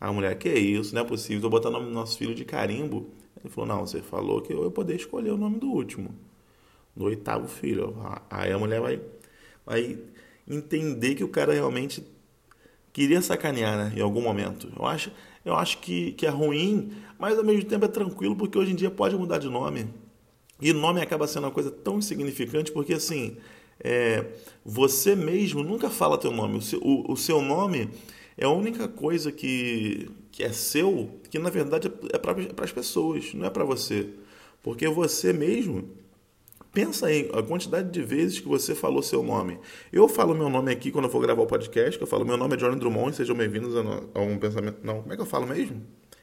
A 0.00 0.12
mulher, 0.12 0.38
que 0.38 0.48
isso, 0.48 0.94
não 0.94 1.02
é 1.02 1.04
possível, 1.04 1.40
vou 1.40 1.50
botar 1.50 1.68
o 1.68 1.72
nome 1.72 1.86
do 1.86 1.92
nosso 1.92 2.16
filho 2.16 2.32
de 2.32 2.44
Carimbo. 2.44 3.10
Ele 3.40 3.52
falou: 3.52 3.66
Não, 3.66 3.84
você 3.84 4.00
falou 4.00 4.40
que 4.40 4.52
eu 4.52 4.62
ia 4.62 4.70
poder 4.70 4.94
escolher 4.94 5.32
o 5.32 5.36
nome 5.36 5.58
do 5.58 5.66
último, 5.66 6.14
do 6.94 7.06
oitavo 7.06 7.48
filho. 7.48 7.96
Aí 8.30 8.52
a 8.52 8.58
mulher 8.58 8.80
vai, 8.80 9.00
vai 9.66 9.98
entender 10.46 11.16
que 11.16 11.24
o 11.24 11.28
cara 11.28 11.52
realmente 11.52 12.06
queria 12.92 13.20
sacanear, 13.20 13.76
né, 13.76 13.92
em 13.96 14.00
algum 14.00 14.22
momento. 14.22 14.72
Eu 14.76 14.86
acho, 14.86 15.10
eu 15.44 15.54
acho 15.54 15.78
que, 15.78 16.12
que 16.12 16.26
é 16.26 16.30
ruim, 16.30 16.92
mas 17.18 17.38
ao 17.38 17.44
mesmo 17.44 17.64
tempo 17.64 17.84
é 17.84 17.88
tranquilo, 17.88 18.36
porque 18.36 18.58
hoje 18.58 18.72
em 18.72 18.74
dia 18.74 18.90
pode 18.90 19.16
mudar 19.16 19.38
de 19.38 19.48
nome. 19.48 19.88
E 20.60 20.72
nome 20.72 21.00
acaba 21.00 21.26
sendo 21.26 21.44
uma 21.44 21.50
coisa 21.50 21.70
tão 21.70 21.98
insignificante, 21.98 22.70
porque 22.70 22.92
assim, 22.92 23.36
é, 23.82 24.26
você 24.64 25.16
mesmo 25.16 25.62
nunca 25.62 25.88
fala 25.88 26.18
teu 26.18 26.30
nome. 26.30 26.58
O 26.58 26.62
seu, 26.62 26.80
o, 26.80 27.12
o 27.12 27.16
seu, 27.16 27.40
nome 27.40 27.88
é 28.36 28.44
a 28.44 28.50
única 28.50 28.86
coisa 28.86 29.32
que, 29.32 30.10
que 30.30 30.42
é 30.42 30.52
seu, 30.52 31.18
que 31.30 31.38
na 31.38 31.48
verdade 31.48 31.90
é 32.12 32.18
para 32.18 32.64
as 32.64 32.72
pessoas, 32.72 33.32
não 33.32 33.46
é 33.46 33.50
para 33.50 33.64
você. 33.64 34.08
Porque 34.62 34.86
você 34.88 35.32
mesmo 35.32 35.88
Pensa 36.72 37.08
aí 37.08 37.28
a 37.34 37.42
quantidade 37.42 37.90
de 37.90 38.00
vezes 38.00 38.38
que 38.38 38.46
você 38.46 38.76
falou 38.76 39.02
seu 39.02 39.24
nome. 39.24 39.58
Eu 39.92 40.06
falo 40.08 40.36
meu 40.36 40.48
nome 40.48 40.70
aqui 40.70 40.92
quando 40.92 41.06
eu 41.06 41.10
for 41.10 41.20
gravar 41.20 41.42
o 41.42 41.46
podcast, 41.46 42.00
eu 42.00 42.06
falo 42.06 42.24
meu 42.24 42.36
nome 42.36 42.54
é 42.54 42.56
Johnny 42.56 42.78
Drummond 42.78 43.10
e 43.10 43.16
sejam 43.16 43.34
bem-vindos 43.34 43.74
a, 43.74 44.20
um 44.20 44.38
pensamento. 44.38 44.78
Não, 44.84 45.00
como 45.00 45.12
é 45.12 45.16
que 45.16 45.22
eu 45.22 45.26
falo 45.26 45.48
mesmo? 45.48 45.82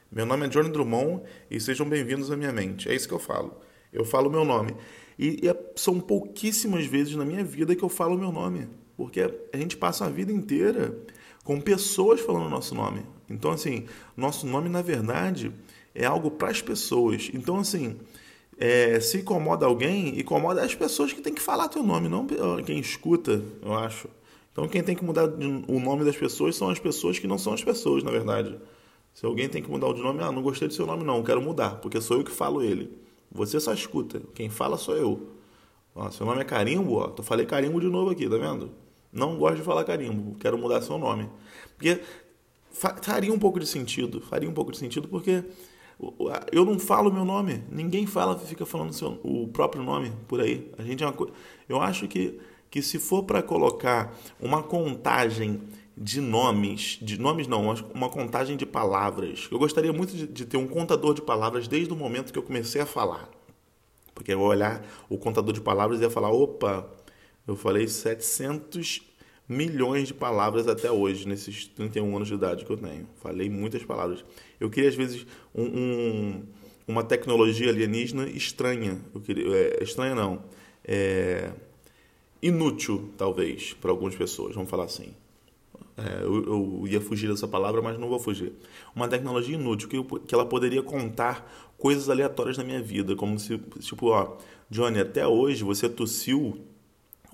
Meu 0.09 0.25
nome 0.25 0.45
é 0.45 0.49
Johnny 0.49 0.69
Drummond 0.69 1.21
e 1.51 1.59
sejam 1.59 1.87
bem-vindos 1.87 2.31
à 2.31 2.37
minha 2.37 2.53
mente. 2.53 2.87
É 2.87 2.95
isso 2.95 3.09
que 3.09 3.13
eu 3.13 3.19
falo. 3.19 3.59
Eu 3.91 4.05
falo 4.05 4.29
meu 4.29 4.45
nome. 4.45 4.73
E, 5.19 5.41
e 5.43 5.49
é, 5.49 5.71
são 5.75 5.99
pouquíssimas 5.99 6.85
vezes 6.85 7.13
na 7.15 7.25
minha 7.25 7.43
vida 7.43 7.75
que 7.75 7.83
eu 7.83 7.89
falo 7.89 8.17
meu 8.17 8.31
nome. 8.31 8.69
Porque 8.95 9.19
a 9.51 9.57
gente 9.57 9.75
passa 9.75 10.05
a 10.05 10.09
vida 10.09 10.31
inteira 10.31 10.97
com 11.43 11.59
pessoas 11.59 12.21
falando 12.21 12.49
nosso 12.49 12.73
nome. 12.73 13.05
Então, 13.29 13.51
assim, 13.51 13.85
nosso 14.15 14.47
nome, 14.47 14.69
na 14.69 14.81
verdade, 14.81 15.51
é 15.93 16.05
algo 16.05 16.31
para 16.31 16.51
as 16.51 16.61
pessoas. 16.61 17.29
Então, 17.33 17.57
assim, 17.57 17.97
é, 18.57 18.99
se 18.99 19.19
incomoda 19.19 19.65
alguém, 19.65 20.19
incomoda 20.19 20.63
as 20.63 20.73
pessoas 20.73 21.13
que 21.13 21.21
têm 21.21 21.33
que 21.33 21.41
falar 21.41 21.69
teu 21.69 21.83
nome, 21.83 22.09
não 22.09 22.25
quem 22.65 22.79
escuta, 22.79 23.41
eu 23.61 23.73
acho. 23.73 24.07
Então 24.51 24.67
quem 24.67 24.81
tem 24.83 24.95
que 24.95 25.05
mudar 25.05 25.25
o 25.25 25.79
nome 25.79 26.03
das 26.03 26.17
pessoas 26.17 26.55
são 26.55 26.69
as 26.69 26.79
pessoas 26.79 27.19
que 27.19 27.27
não 27.27 27.37
são 27.37 27.53
as 27.53 27.63
pessoas, 27.63 28.03
na 28.03 28.11
verdade. 28.11 28.57
Se 29.13 29.25
alguém 29.25 29.47
tem 29.47 29.61
que 29.61 29.69
mudar 29.69 29.87
o 29.87 29.93
de 29.93 30.01
nome, 30.01 30.21
ah, 30.23 30.31
não 30.31 30.41
gostei 30.41 30.67
do 30.67 30.73
seu 30.73 30.85
nome 30.85 31.03
não, 31.03 31.23
quero 31.23 31.41
mudar, 31.41 31.75
porque 31.81 31.99
sou 32.01 32.17
eu 32.17 32.23
que 32.23 32.31
falo 32.31 32.63
ele. 32.63 32.91
Você 33.31 33.59
só 33.59 33.73
escuta, 33.73 34.21
quem 34.33 34.49
fala 34.49 34.77
sou 34.77 34.95
eu. 34.95 35.29
Ó, 35.95 36.09
seu 36.11 36.25
nome 36.25 36.41
é 36.41 36.43
Carimbo, 36.43 36.95
ó, 36.95 37.13
eu 37.15 37.23
falei 37.23 37.45
Carimbo 37.45 37.79
de 37.79 37.87
novo 37.87 38.11
aqui, 38.11 38.29
tá 38.29 38.37
vendo? 38.37 38.71
Não 39.11 39.37
gosto 39.37 39.57
de 39.57 39.63
falar 39.63 39.83
carimbo, 39.83 40.35
quero 40.39 40.57
mudar 40.57 40.81
seu 40.81 40.97
nome. 40.97 41.29
Porque 41.75 41.99
faria 42.71 43.33
um 43.33 43.39
pouco 43.39 43.59
de 43.59 43.65
sentido, 43.65 44.21
faria 44.21 44.49
um 44.49 44.53
pouco 44.53 44.71
de 44.71 44.77
sentido 44.77 45.07
porque 45.07 45.43
eu 46.51 46.63
não 46.63 46.77
falo 46.77 47.11
meu 47.11 47.25
nome, 47.25 47.63
ninguém 47.71 48.05
fala, 48.05 48.37
fica 48.37 48.65
falando 48.65 48.93
seu, 48.93 49.19
o 49.23 49.47
próprio 49.47 49.83
nome 49.83 50.11
por 50.27 50.39
aí. 50.39 50.71
A 50.77 50.83
gente 50.83 51.03
é 51.03 51.07
uma, 51.07 51.15
eu 51.67 51.81
acho 51.81 52.07
que, 52.07 52.39
que 52.69 52.81
se 52.81 52.99
for 52.99 53.23
para 53.23 53.41
colocar 53.41 54.15
uma 54.39 54.61
contagem 54.61 55.61
de 55.97 56.21
nomes, 56.21 56.99
de 57.01 57.19
nomes 57.19 57.47
não, 57.47 57.73
uma 57.93 58.09
contagem 58.09 58.55
de 58.55 58.65
palavras. 58.65 59.47
Eu 59.51 59.57
gostaria 59.57 59.91
muito 59.91 60.15
de, 60.15 60.27
de, 60.27 60.45
ter 60.45 60.57
um 60.57 60.67
contador 60.67 61.15
de 61.15 61.21
palavras 61.23 61.67
desde 61.67 61.91
o 61.91 61.95
momento 61.95 62.31
que 62.31 62.37
eu 62.37 62.43
comecei 62.43 62.79
a 62.79 62.85
falar. 62.85 63.27
Porque 64.13 64.31
eu 64.33 64.37
vou 64.37 64.49
olhar 64.49 64.85
o 65.09 65.17
contador 65.17 65.53
de 65.53 65.61
palavras 65.61 65.99
e 65.99 66.03
ia 66.03 66.09
falar, 66.09 66.29
opa, 66.29 66.87
eu 67.47 67.55
falei 67.55 67.87
700 67.87 69.01
milhões 69.47 70.09
de 70.09 70.13
palavras 70.13 70.67
até 70.67 70.91
hoje, 70.91 71.27
nesses 71.27 71.67
31 71.67 72.15
anos 72.15 72.27
de 72.27 72.33
idade 72.33 72.65
que 72.65 72.71
eu 72.71 72.77
tenho. 72.77 73.07
Falei 73.21 73.49
muitas 73.49 73.83
palavras. 73.83 74.25
Eu 74.59 74.69
queria, 74.69 74.89
às 74.89 74.95
vezes, 74.95 75.25
um, 75.55 75.63
um, 75.63 76.43
uma 76.87 77.03
tecnologia 77.03 77.69
alienígena 77.69 78.27
estranha. 78.27 78.99
Eu 79.13 79.21
queria, 79.21 79.47
é, 79.55 79.83
estranha 79.83 80.13
não. 80.13 80.43
É, 80.83 81.51
inútil, 82.41 83.09
talvez, 83.17 83.73
para 83.73 83.91
algumas 83.91 84.15
pessoas, 84.15 84.53
vamos 84.53 84.69
falar 84.69 84.85
assim. 84.85 85.13
É, 85.97 86.23
eu, 86.23 86.45
eu, 86.45 86.87
ia 86.87 87.01
fugir 87.01 87.27
dessa 87.27 87.47
palavra, 87.47 87.81
mas 87.81 87.97
não 87.97 88.09
vou 88.09 88.19
fugir. 88.19 88.53
Uma 88.95 89.07
tecnologia 89.07 89.55
inútil, 89.55 89.89
que, 89.89 90.19
que 90.19 90.35
ela 90.35 90.45
poderia 90.45 90.83
contar 90.83 91.73
coisas 91.77 92.09
aleatórias 92.09 92.57
na 92.57 92.63
minha 92.63 92.81
vida, 92.81 93.15
como 93.15 93.39
se, 93.39 93.57
tipo, 93.79 94.07
ó, 94.09 94.37
Johnny, 94.69 94.99
até 94.99 95.25
hoje 95.25 95.63
você 95.63 95.87
tossiu 95.87 96.59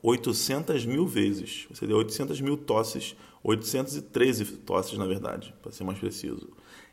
800 0.04 0.86
mil 0.86 1.08
vezes. 1.08 1.66
Você 1.70 1.88
deu 1.88 1.98
800 1.98 2.42
mil 2.42 2.58
tosses, 2.58 3.16
813 3.42 4.46
tosses, 4.58 4.98
na 4.98 5.06
verdade, 5.06 5.56
para 5.62 5.72
ser 5.72 5.86
mais 5.86 5.98
preciso. 5.98 6.50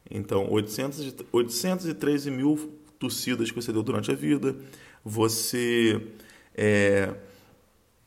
Então, 0.08 0.48
800, 0.50 1.16
813 1.32 2.30
mil 2.30 2.72
tossidas 3.00 3.50
que 3.50 3.60
você 3.60 3.72
deu 3.72 3.82
durante 3.82 4.12
a 4.12 4.14
vida. 4.14 4.56
Você 5.04 6.00
é, 6.54 7.12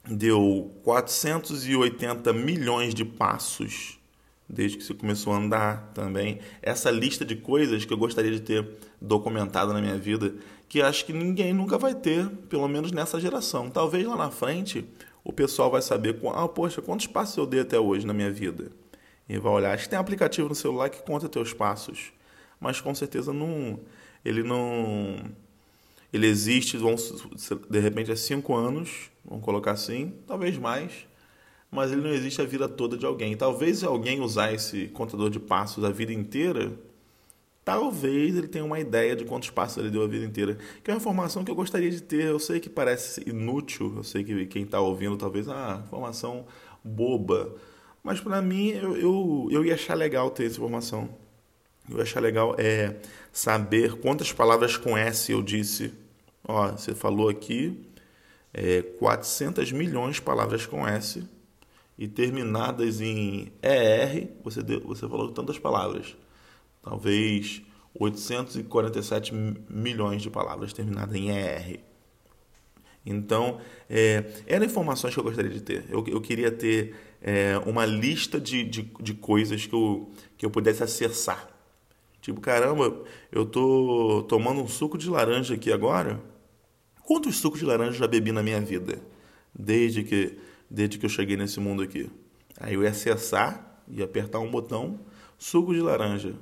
deu 0.10 0.72
480 0.84 2.32
milhões 2.32 2.96
de 2.96 3.04
passos 3.04 4.00
desde 4.48 4.78
que 4.78 4.84
você 4.84 4.94
começou 4.94 5.34
a 5.34 5.38
andar 5.38 5.92
também. 5.94 6.40
Essa 6.62 6.92
lista 6.92 7.26
de 7.26 7.36
coisas 7.36 7.86
que 7.86 7.94
eu 7.94 7.98
gostaria 7.98 8.32
de 8.32 8.42
ter 8.42 8.66
documentado 9.02 9.74
na 9.74 9.82
minha 9.82 9.98
vida 9.98 10.34
que 10.74 10.82
acho 10.82 11.06
que 11.06 11.14
ninguém 11.14 11.54
nunca 11.54 11.78
vai 11.78 11.94
ter, 11.94 12.28
pelo 12.50 12.68
menos 12.68 12.92
nessa 12.92 13.20
geração. 13.20 13.70
Talvez 13.70 14.08
lá 14.08 14.16
na 14.16 14.32
frente 14.32 14.84
o 15.24 15.32
pessoal 15.32 15.70
vai 15.70 15.84
saber, 15.84 16.20
ah, 16.34 16.48
poxa, 16.48 16.82
quantos 16.82 17.06
passos 17.06 17.38
eu 17.38 17.46
dei 17.46 17.60
até 17.60 17.80
hoje 17.80 18.08
na 18.08 18.12
minha 18.12 18.32
vida? 18.32 18.72
E 19.30 19.38
vai 19.38 19.54
olhar, 19.54 19.76
acho 19.76 19.84
que 19.84 19.92
tem 19.92 20.00
aplicativo 20.00 20.50
no 20.50 20.56
celular 20.56 20.90
que 20.90 21.04
conta 21.04 21.30
teus 21.30 21.54
passos, 21.54 22.12
mas 22.60 22.82
com 22.82 22.96
certeza 22.96 23.32
não, 23.32 23.80
ele 24.26 24.42
não, 24.42 25.18
ele 26.12 26.26
existe, 26.26 26.76
vão, 26.76 26.96
de 27.70 27.80
repente 27.80 28.12
há 28.12 28.16
cinco 28.16 28.56
anos, 28.56 29.12
vamos 29.24 29.46
colocar 29.46 29.74
assim, 29.74 30.12
talvez 30.26 30.58
mais, 30.58 31.06
mas 31.70 31.92
ele 31.92 32.02
não 32.02 32.10
existe 32.10 32.42
a 32.42 32.46
vida 32.46 32.68
toda 32.68 32.98
de 32.98 33.06
alguém. 33.06 33.38
Talvez 33.38 33.84
alguém 33.84 34.22
usar 34.22 34.52
esse 34.52 34.88
contador 34.88 35.30
de 35.30 35.40
passos 35.40 35.84
a 35.84 35.92
vida 35.92 36.12
inteira, 36.12 36.72
talvez 37.64 38.36
ele 38.36 38.48
tenha 38.48 38.64
uma 38.64 38.80
ideia 38.80 39.16
de 39.16 39.26
quantos 39.26 39.50
passos 39.50 39.78
ele 39.78 39.90
deu 39.90 40.04
a 40.04 40.08
vida 40.08 40.26
inteira. 40.26 40.58
Que 40.84 40.92
é 40.92 40.94
uma 40.94 40.98
informação 40.98 41.44
que 41.44 41.52
eu 41.52 41.56
gostaria 41.56 41.90
de 41.90 42.02
ter. 42.02 42.26
Eu 42.26 42.40
sei 42.40 42.60
que 42.60 42.70
parece 42.70 43.28
inútil, 43.28 43.94
eu 43.98 44.04
sei 44.04 44.24
que 44.24 44.46
quem 44.48 44.64
está 44.64 44.80
ouvindo 44.80 45.18
talvez, 45.18 45.48
ah, 45.48 45.82
informação 45.86 46.46
boba. 46.84 47.56
Mas 48.04 48.20
para 48.20 48.42
mim, 48.42 48.70
eu, 48.70 48.98
eu, 48.98 49.48
eu 49.52 49.66
ia 49.66 49.76
achar 49.76 49.96
legal 49.96 50.30
ter 50.30 50.46
essa 50.46 50.58
informação. 50.58 51.10
Eu 51.90 51.98
ia 51.98 52.04
achar 52.04 52.20
legal 52.20 52.56
é, 52.58 52.98
saber 53.32 53.96
quantas 54.00 54.32
palavras 54.32 54.78
com 54.78 54.98
S 54.98 55.32
eu 55.32 55.42
disse. 55.42 55.94
Ó, 56.46 56.72
você 56.72 56.94
falou 56.94 57.30
aqui 57.30 57.90
é, 58.54 58.82
400 58.82 59.72
milhões 59.72 60.16
de 60.16 60.22
palavras 60.22 60.66
com 60.66 60.88
S 60.88 61.24
e 61.98 62.08
terminadas 62.08 63.02
em 63.02 63.52
ER, 63.62 64.28
você, 64.44 64.62
deu, 64.62 64.82
você 64.82 65.08
falou 65.08 65.32
tantas 65.32 65.58
palavras 65.58 66.16
talvez 66.84 67.64
847 67.98 69.34
milhões 69.70 70.22
de 70.22 70.30
palavras 70.30 70.74
terminadas 70.74 71.16
em 71.16 71.30
ER. 71.30 71.80
Então, 73.06 73.60
é, 73.90 74.26
eram 74.46 74.66
informações 74.66 75.14
que 75.14 75.20
eu 75.20 75.24
gostaria 75.24 75.52
de 75.52 75.62
ter. 75.62 75.86
Eu, 75.90 76.04
eu 76.08 76.22
queria 76.22 76.52
ter 76.52 76.96
é, 77.22 77.58
uma 77.66 77.86
lista 77.86 78.40
de, 78.40 78.64
de, 78.64 78.92
de, 79.02 79.14
coisas 79.14 79.66
que 79.66 79.74
eu, 79.74 80.10
que 80.38 80.46
eu 80.46 80.50
pudesse 80.50 80.84
acessar. 80.84 81.50
Tipo, 82.22 82.40
caramba, 82.40 83.04
eu 83.32 83.46
tô 83.46 84.24
tomando 84.28 84.62
um 84.62 84.68
suco 84.68 84.98
de 84.98 85.10
laranja 85.10 85.56
aqui 85.56 85.72
agora. 85.72 86.22
Quantos 87.04 87.36
sucos 87.36 87.60
de 87.60 87.66
laranja 87.66 87.92
eu 87.92 88.00
já 88.00 88.08
bebi 88.08 88.32
na 88.32 88.42
minha 88.42 88.62
vida? 88.62 89.00
Desde 89.54 90.04
que, 90.04 90.38
desde 90.70 90.98
que 90.98 91.06
eu 91.06 91.10
cheguei 91.10 91.36
nesse 91.36 91.60
mundo 91.60 91.84
aqui. 91.84 92.10
Aí 92.58 92.76
eu 92.76 92.84
ia 92.84 92.90
acessar, 92.90 93.84
ia 93.90 94.06
apertar 94.06 94.40
um 94.40 94.50
botão, 94.50 95.02
suco 95.38 95.74
de 95.74 95.82
laranja 95.82 96.36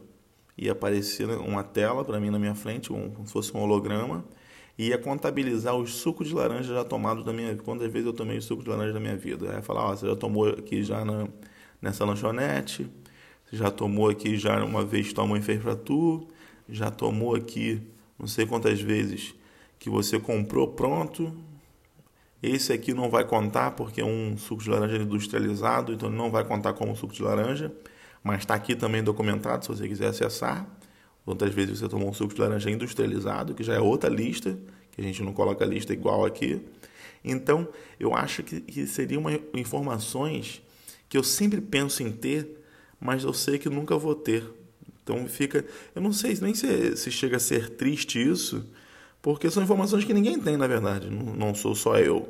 ia 0.57 0.71
aparecer 0.71 1.27
uma 1.29 1.63
tela 1.63 2.03
para 2.03 2.19
mim 2.19 2.29
na 2.29 2.39
minha 2.39 2.55
frente, 2.55 2.91
um, 2.91 3.09
como 3.09 3.27
se 3.27 3.33
fosse 3.33 3.55
um 3.55 3.61
holograma, 3.61 4.23
e 4.77 4.87
ia 4.87 4.97
contabilizar 4.97 5.75
os 5.75 5.95
sucos 5.95 6.27
de 6.27 6.33
laranja 6.33 6.73
já 6.73 6.83
tomados 6.83 7.23
da 7.23 7.33
minha 7.33 7.49
vida, 7.49 7.63
quantas 7.63 7.91
vezes 7.91 8.07
eu 8.07 8.13
tomei 8.13 8.39
suco 8.41 8.63
de 8.63 8.69
laranja 8.69 8.93
da 8.93 8.99
minha 8.99 9.15
vida. 9.15 9.49
Aí 9.49 9.55
ia 9.55 9.61
falar, 9.61 9.85
ó, 9.85 9.95
você 9.95 10.07
já 10.07 10.15
tomou 10.15 10.47
aqui 10.49 10.83
já 10.83 11.03
na, 11.05 11.27
nessa 11.81 12.05
lanchonete, 12.05 12.89
você 13.45 13.57
já 13.57 13.69
tomou 13.69 14.09
aqui 14.09 14.37
já 14.37 14.63
uma 14.63 14.85
vez 14.85 15.11
tua 15.13 15.27
mãe 15.27 15.41
fez 15.41 15.61
para 15.61 15.75
tu, 15.75 16.27
já 16.69 16.89
tomou 16.89 17.35
aqui 17.35 17.81
não 18.21 18.27
sei 18.27 18.45
quantas 18.45 18.79
vezes 18.79 19.33
que 19.79 19.89
você 19.89 20.19
comprou 20.19 20.67
pronto. 20.67 21.35
Esse 22.41 22.71
aqui 22.71 22.93
não 22.93 23.09
vai 23.09 23.25
contar 23.25 23.71
porque 23.71 23.99
é 23.99 24.05
um 24.05 24.37
suco 24.37 24.61
de 24.61 24.69
laranja 24.69 24.97
industrializado, 24.97 25.91
então 25.91 26.07
não 26.07 26.29
vai 26.29 26.43
contar 26.43 26.73
como 26.73 26.95
suco 26.95 27.13
de 27.13 27.23
laranja 27.23 27.71
mas 28.23 28.39
está 28.39 28.53
aqui 28.53 28.75
também 28.75 29.03
documentado, 29.03 29.65
se 29.65 29.69
você 29.69 29.87
quiser 29.87 30.07
acessar. 30.07 30.67
Outras 31.25 31.53
vezes 31.53 31.79
você 31.79 31.87
tomou 31.87 32.09
um 32.09 32.13
suco 32.13 32.33
de 32.33 32.41
laranja 32.41 32.69
industrializado, 32.69 33.53
que 33.53 33.63
já 33.63 33.75
é 33.75 33.79
outra 33.79 34.09
lista, 34.09 34.57
que 34.91 35.01
a 35.01 35.03
gente 35.03 35.21
não 35.23 35.33
coloca 35.33 35.63
a 35.63 35.67
lista 35.67 35.93
igual 35.93 36.25
aqui. 36.25 36.61
Então, 37.23 37.67
eu 37.99 38.15
acho 38.15 38.43
que, 38.43 38.61
que 38.61 38.87
seriam 38.87 39.23
informações 39.53 40.61
que 41.07 41.17
eu 41.17 41.23
sempre 41.23 41.61
penso 41.61 42.01
em 42.01 42.11
ter, 42.11 42.63
mas 42.99 43.23
eu 43.23 43.33
sei 43.33 43.57
que 43.57 43.69
nunca 43.69 43.97
vou 43.97 44.15
ter. 44.15 44.43
Então 45.03 45.27
fica. 45.27 45.65
Eu 45.93 46.01
não 46.01 46.13
sei 46.13 46.37
nem 46.41 46.53
se, 46.53 46.95
se 46.95 47.11
chega 47.11 47.37
a 47.37 47.39
ser 47.39 47.71
triste 47.71 48.21
isso, 48.21 48.65
porque 49.21 49.49
são 49.49 49.61
informações 49.61 50.05
que 50.05 50.13
ninguém 50.13 50.39
tem, 50.39 50.55
na 50.55 50.67
verdade. 50.67 51.09
Não, 51.09 51.33
não 51.33 51.55
sou 51.55 51.75
só 51.75 51.97
eu. 51.97 52.29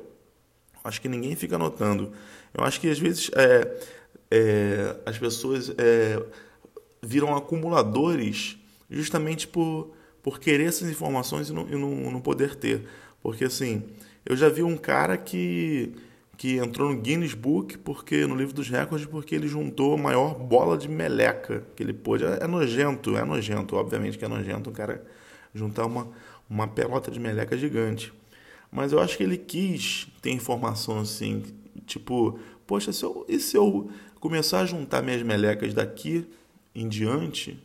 Acho 0.84 1.00
que 1.00 1.08
ninguém 1.08 1.36
fica 1.36 1.56
anotando. 1.56 2.12
Eu 2.54 2.64
acho 2.64 2.82
que 2.82 2.90
às 2.90 2.98
vezes 2.98 3.30
é, 3.36 3.80
é, 4.32 4.96
as 5.06 5.18
pessoas 5.18 5.72
é, 5.78 6.24
viram 7.02 7.36
acumuladores 7.36 8.58
justamente 8.90 9.48
por, 9.48 9.92
por 10.24 10.40
querer 10.40 10.66
essas 10.66 10.90
informações 10.90 11.50
e 11.50 11.54
não, 11.54 11.68
e 11.68 11.76
não, 11.76 12.12
não 12.12 12.22
poder 12.22 12.56
ter. 12.56 12.88
Porque 13.22 13.44
assim, 13.44 13.84
eu 14.26 14.36
já 14.36 14.50
vi 14.50 14.64
um 14.64 14.78
cara 14.78 15.18
que 15.18 15.94
que 16.38 16.58
entrou 16.58 16.92
no 16.92 17.00
Guinness 17.00 17.36
Book 17.36 17.78
porque 17.78 18.26
no 18.26 18.36
livro 18.36 18.52
dos 18.52 18.68
recordes 18.68 19.06
porque 19.06 19.36
ele 19.36 19.48
juntou 19.48 19.94
a 19.94 19.98
maior 19.98 20.34
bola 20.34 20.76
de 20.76 20.90
meleca 20.90 21.64
que 21.76 21.84
ele 21.84 21.94
pôde. 21.94 22.26
É, 22.26 22.40
é 22.42 22.48
nojento, 22.48 23.16
é 23.16 23.24
nojento, 23.24 23.76
obviamente 23.76 24.18
que 24.18 24.26
é 24.26 24.28
nojento 24.28 24.72
o 24.72 24.74
cara 24.74 25.06
juntar 25.54 25.86
uma, 25.86 26.08
uma 26.50 26.68
pelota 26.68 27.12
de 27.12 27.20
meleca 27.20 27.56
gigante. 27.56 28.12
Mas 28.72 28.92
eu 28.92 29.00
acho 29.00 29.18
que 29.18 29.24
ele 29.24 29.38
quis 29.38 30.08
ter 30.20 30.32
informação 30.32 31.00
assim, 31.00 31.44
tipo, 31.92 32.40
poxa, 32.66 32.92
se 32.92 33.04
eu, 33.04 33.26
e 33.28 33.40
se 33.40 33.58
eu 33.58 33.90
começar 34.20 34.62
a 34.62 34.66
juntar 34.66 35.02
minhas 35.02 35.22
melecas 35.24 35.74
daqui 35.74 36.28
em 36.74 36.88
diante, 36.88 37.62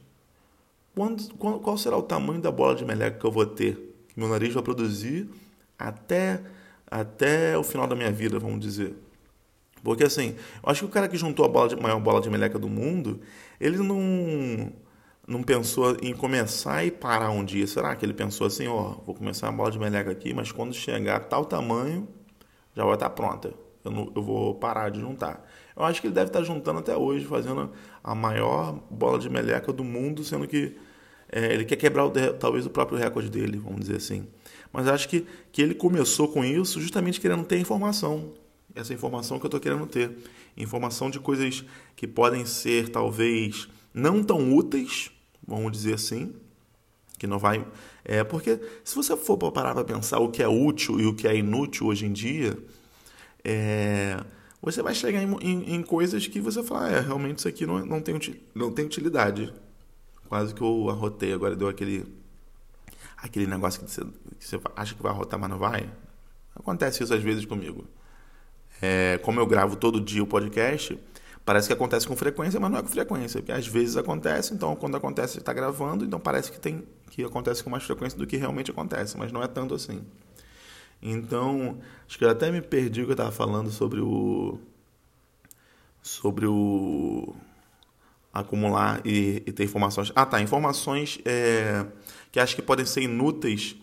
quando, 0.94 1.34
qual, 1.34 1.60
qual 1.60 1.76
será 1.76 1.96
o 1.96 2.02
tamanho 2.02 2.40
da 2.40 2.50
bola 2.50 2.74
de 2.74 2.84
meleca 2.84 3.18
que 3.18 3.26
eu 3.26 3.30
vou 3.30 3.46
ter? 3.46 3.74
Que 4.08 4.18
meu 4.18 4.28
nariz 4.28 4.54
vai 4.54 4.62
produzir 4.62 5.28
até, 5.78 6.42
até 6.90 7.56
o 7.56 7.62
final 7.62 7.86
da 7.86 7.94
minha 7.94 8.10
vida, 8.10 8.38
vamos 8.38 8.60
dizer. 8.60 8.94
Porque 9.82 10.04
assim, 10.04 10.34
eu 10.62 10.70
acho 10.70 10.80
que 10.80 10.86
o 10.86 10.88
cara 10.88 11.06
que 11.06 11.16
juntou 11.16 11.44
a 11.44 11.48
bola 11.48 11.68
de, 11.68 11.76
maior 11.76 12.00
bola 12.00 12.20
de 12.20 12.30
meleca 12.30 12.58
do 12.58 12.68
mundo, 12.68 13.20
ele 13.60 13.78
não, 13.78 14.72
não 15.28 15.42
pensou 15.42 15.96
em 16.02 16.14
começar 16.14 16.84
e 16.84 16.90
parar 16.90 17.30
um 17.30 17.44
dia. 17.44 17.66
Será 17.66 17.94
que 17.94 18.04
ele 18.04 18.14
pensou 18.14 18.46
assim, 18.46 18.66
ó, 18.66 18.96
vou 19.04 19.14
começar 19.14 19.48
a 19.48 19.52
bola 19.52 19.70
de 19.70 19.78
meleca 19.78 20.10
aqui, 20.10 20.34
mas 20.34 20.50
quando 20.50 20.74
chegar 20.74 21.16
a 21.16 21.20
tal 21.20 21.44
tamanho, 21.44 22.08
já 22.74 22.84
vai 22.84 22.94
estar 22.94 23.10
pronta. 23.10 23.65
Eu, 23.86 23.92
não, 23.92 24.12
eu 24.14 24.22
vou 24.22 24.54
parar 24.54 24.90
de 24.90 25.00
juntar. 25.00 25.46
Eu 25.76 25.84
acho 25.84 26.00
que 26.00 26.06
ele 26.06 26.14
deve 26.14 26.28
estar 26.28 26.42
juntando 26.42 26.80
até 26.80 26.96
hoje, 26.96 27.24
fazendo 27.24 27.70
a 28.02 28.14
maior 28.14 28.72
bola 28.90 29.18
de 29.18 29.30
meleca 29.30 29.72
do 29.72 29.84
mundo, 29.84 30.24
sendo 30.24 30.46
que 30.46 30.76
é, 31.30 31.52
ele 31.52 31.64
quer 31.64 31.76
quebrar 31.76 32.04
o, 32.06 32.10
talvez 32.34 32.66
o 32.66 32.70
próprio 32.70 32.98
recorde 32.98 33.28
dele, 33.28 33.58
vamos 33.58 33.80
dizer 33.80 33.96
assim. 33.96 34.26
Mas 34.72 34.88
acho 34.88 35.08
que, 35.08 35.26
que 35.52 35.62
ele 35.62 35.74
começou 35.74 36.28
com 36.28 36.44
isso 36.44 36.80
justamente 36.80 37.20
querendo 37.20 37.44
ter 37.44 37.58
informação. 37.58 38.32
essa 38.74 38.92
informação 38.92 39.38
que 39.38 39.46
eu 39.46 39.48
estou 39.48 39.60
querendo 39.60 39.86
ter. 39.86 40.16
Informação 40.56 41.10
de 41.10 41.18
coisas 41.18 41.64
que 41.94 42.06
podem 42.06 42.44
ser, 42.44 42.88
talvez, 42.88 43.68
não 43.92 44.22
tão 44.22 44.54
úteis, 44.54 45.10
vamos 45.46 45.72
dizer 45.72 45.94
assim, 45.94 46.34
que 47.18 47.26
não 47.26 47.38
vai. 47.38 47.66
É, 48.04 48.22
porque 48.22 48.60
se 48.84 48.94
você 48.94 49.16
for 49.16 49.36
parar 49.36 49.74
para 49.74 49.84
pensar 49.84 50.18
o 50.18 50.30
que 50.30 50.42
é 50.42 50.48
útil 50.48 51.00
e 51.00 51.06
o 51.06 51.14
que 51.14 51.26
é 51.26 51.36
inútil 51.36 51.86
hoje 51.86 52.06
em 52.06 52.12
dia, 52.12 52.56
é, 53.48 54.24
você 54.60 54.82
vai 54.82 54.92
chegar 54.92 55.22
em, 55.22 55.32
em, 55.40 55.74
em, 55.76 55.82
coisas 55.82 56.26
que 56.26 56.40
você 56.40 56.64
fala, 56.64 56.90
é, 56.90 57.00
realmente 57.00 57.38
isso 57.38 57.46
aqui 57.46 57.64
não, 57.64 57.86
não, 57.86 58.00
tem, 58.00 58.18
não 58.52 58.72
tem 58.72 58.84
utilidade. 58.84 59.54
Quase 60.28 60.52
que 60.52 60.60
eu 60.60 60.90
arrotei 60.90 61.32
agora, 61.32 61.54
deu 61.54 61.68
aquele 61.68 62.04
aquele 63.16 63.46
negócio 63.46 63.82
que 63.82 63.90
você, 63.90 64.04
que 64.38 64.46
você 64.46 64.60
acha 64.74 64.94
que 64.94 65.02
vai 65.02 65.12
arrotar, 65.12 65.38
mas 65.38 65.48
não 65.48 65.58
vai. 65.58 65.88
Acontece 66.56 67.04
isso 67.04 67.14
às 67.14 67.22
vezes 67.22 67.44
comigo. 67.44 67.84
É, 68.82 69.18
como 69.22 69.38
eu 69.38 69.46
gravo 69.46 69.76
todo 69.76 70.00
dia 70.00 70.22
o 70.22 70.26
podcast, 70.26 70.98
parece 71.44 71.68
que 71.68 71.72
acontece 71.72 72.06
com 72.06 72.16
frequência, 72.16 72.58
mas 72.58 72.70
não 72.70 72.78
é 72.78 72.82
com 72.82 72.88
frequência, 72.88 73.40
porque 73.40 73.52
às 73.52 73.66
vezes 73.68 73.96
acontece, 73.96 74.52
então 74.52 74.74
quando 74.74 74.96
acontece 74.96 75.38
está 75.38 75.52
gravando, 75.52 76.04
então 76.04 76.18
parece 76.18 76.50
que 76.50 76.58
tem 76.58 76.84
que 77.10 77.22
acontece 77.22 77.62
com 77.62 77.70
mais 77.70 77.84
frequência 77.84 78.18
do 78.18 78.26
que 78.26 78.36
realmente 78.36 78.72
acontece, 78.72 79.16
mas 79.16 79.30
não 79.30 79.42
é 79.42 79.46
tanto 79.46 79.74
assim. 79.74 80.04
Então, 81.00 81.78
acho 82.06 82.18
que 82.18 82.24
eu 82.24 82.30
até 82.30 82.50
me 82.50 82.60
perdi 82.60 83.02
o 83.02 83.04
que 83.04 83.10
eu 83.10 83.14
estava 83.14 83.32
falando 83.32 83.70
sobre 83.70 84.00
o 84.00 84.58
sobre 86.02 86.46
o 86.46 87.34
acumular 88.32 89.00
e, 89.04 89.42
e 89.46 89.52
ter 89.52 89.64
informações. 89.64 90.12
Ah, 90.14 90.26
tá, 90.26 90.40
informações 90.40 91.18
é, 91.24 91.86
que 92.30 92.38
acho 92.38 92.54
que 92.54 92.62
podem 92.62 92.86
ser 92.86 93.02
inúteis. 93.02 93.76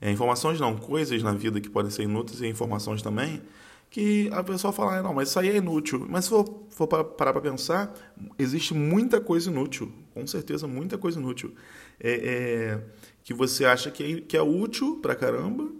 É, 0.00 0.10
informações 0.10 0.60
não, 0.60 0.76
coisas 0.76 1.22
na 1.22 1.32
vida 1.32 1.60
que 1.60 1.68
podem 1.68 1.90
ser 1.90 2.02
inúteis 2.02 2.40
e 2.40 2.46
informações 2.46 3.02
também 3.02 3.42
que 3.90 4.28
a 4.32 4.42
pessoa 4.42 4.72
fala, 4.72 4.98
ah, 4.98 5.02
não, 5.02 5.14
mas 5.14 5.28
isso 5.30 5.38
aí 5.38 5.48
é 5.48 5.56
inútil. 5.56 6.06
Mas 6.08 6.24
se 6.24 6.30
for, 6.30 6.66
for 6.70 6.86
parar 6.86 7.32
para 7.32 7.40
pensar, 7.40 7.94
existe 8.38 8.74
muita 8.74 9.20
coisa 9.20 9.50
inútil, 9.50 9.92
com 10.12 10.26
certeza 10.26 10.66
muita 10.66 10.98
coisa 10.98 11.18
inútil, 11.18 11.54
é, 11.98 12.10
é, 12.12 12.80
que 13.24 13.32
você 13.32 13.64
acha 13.64 13.90
que 13.90 14.02
é, 14.02 14.20
que 14.20 14.36
é 14.36 14.42
útil 14.42 14.98
para 15.00 15.14
caramba, 15.14 15.70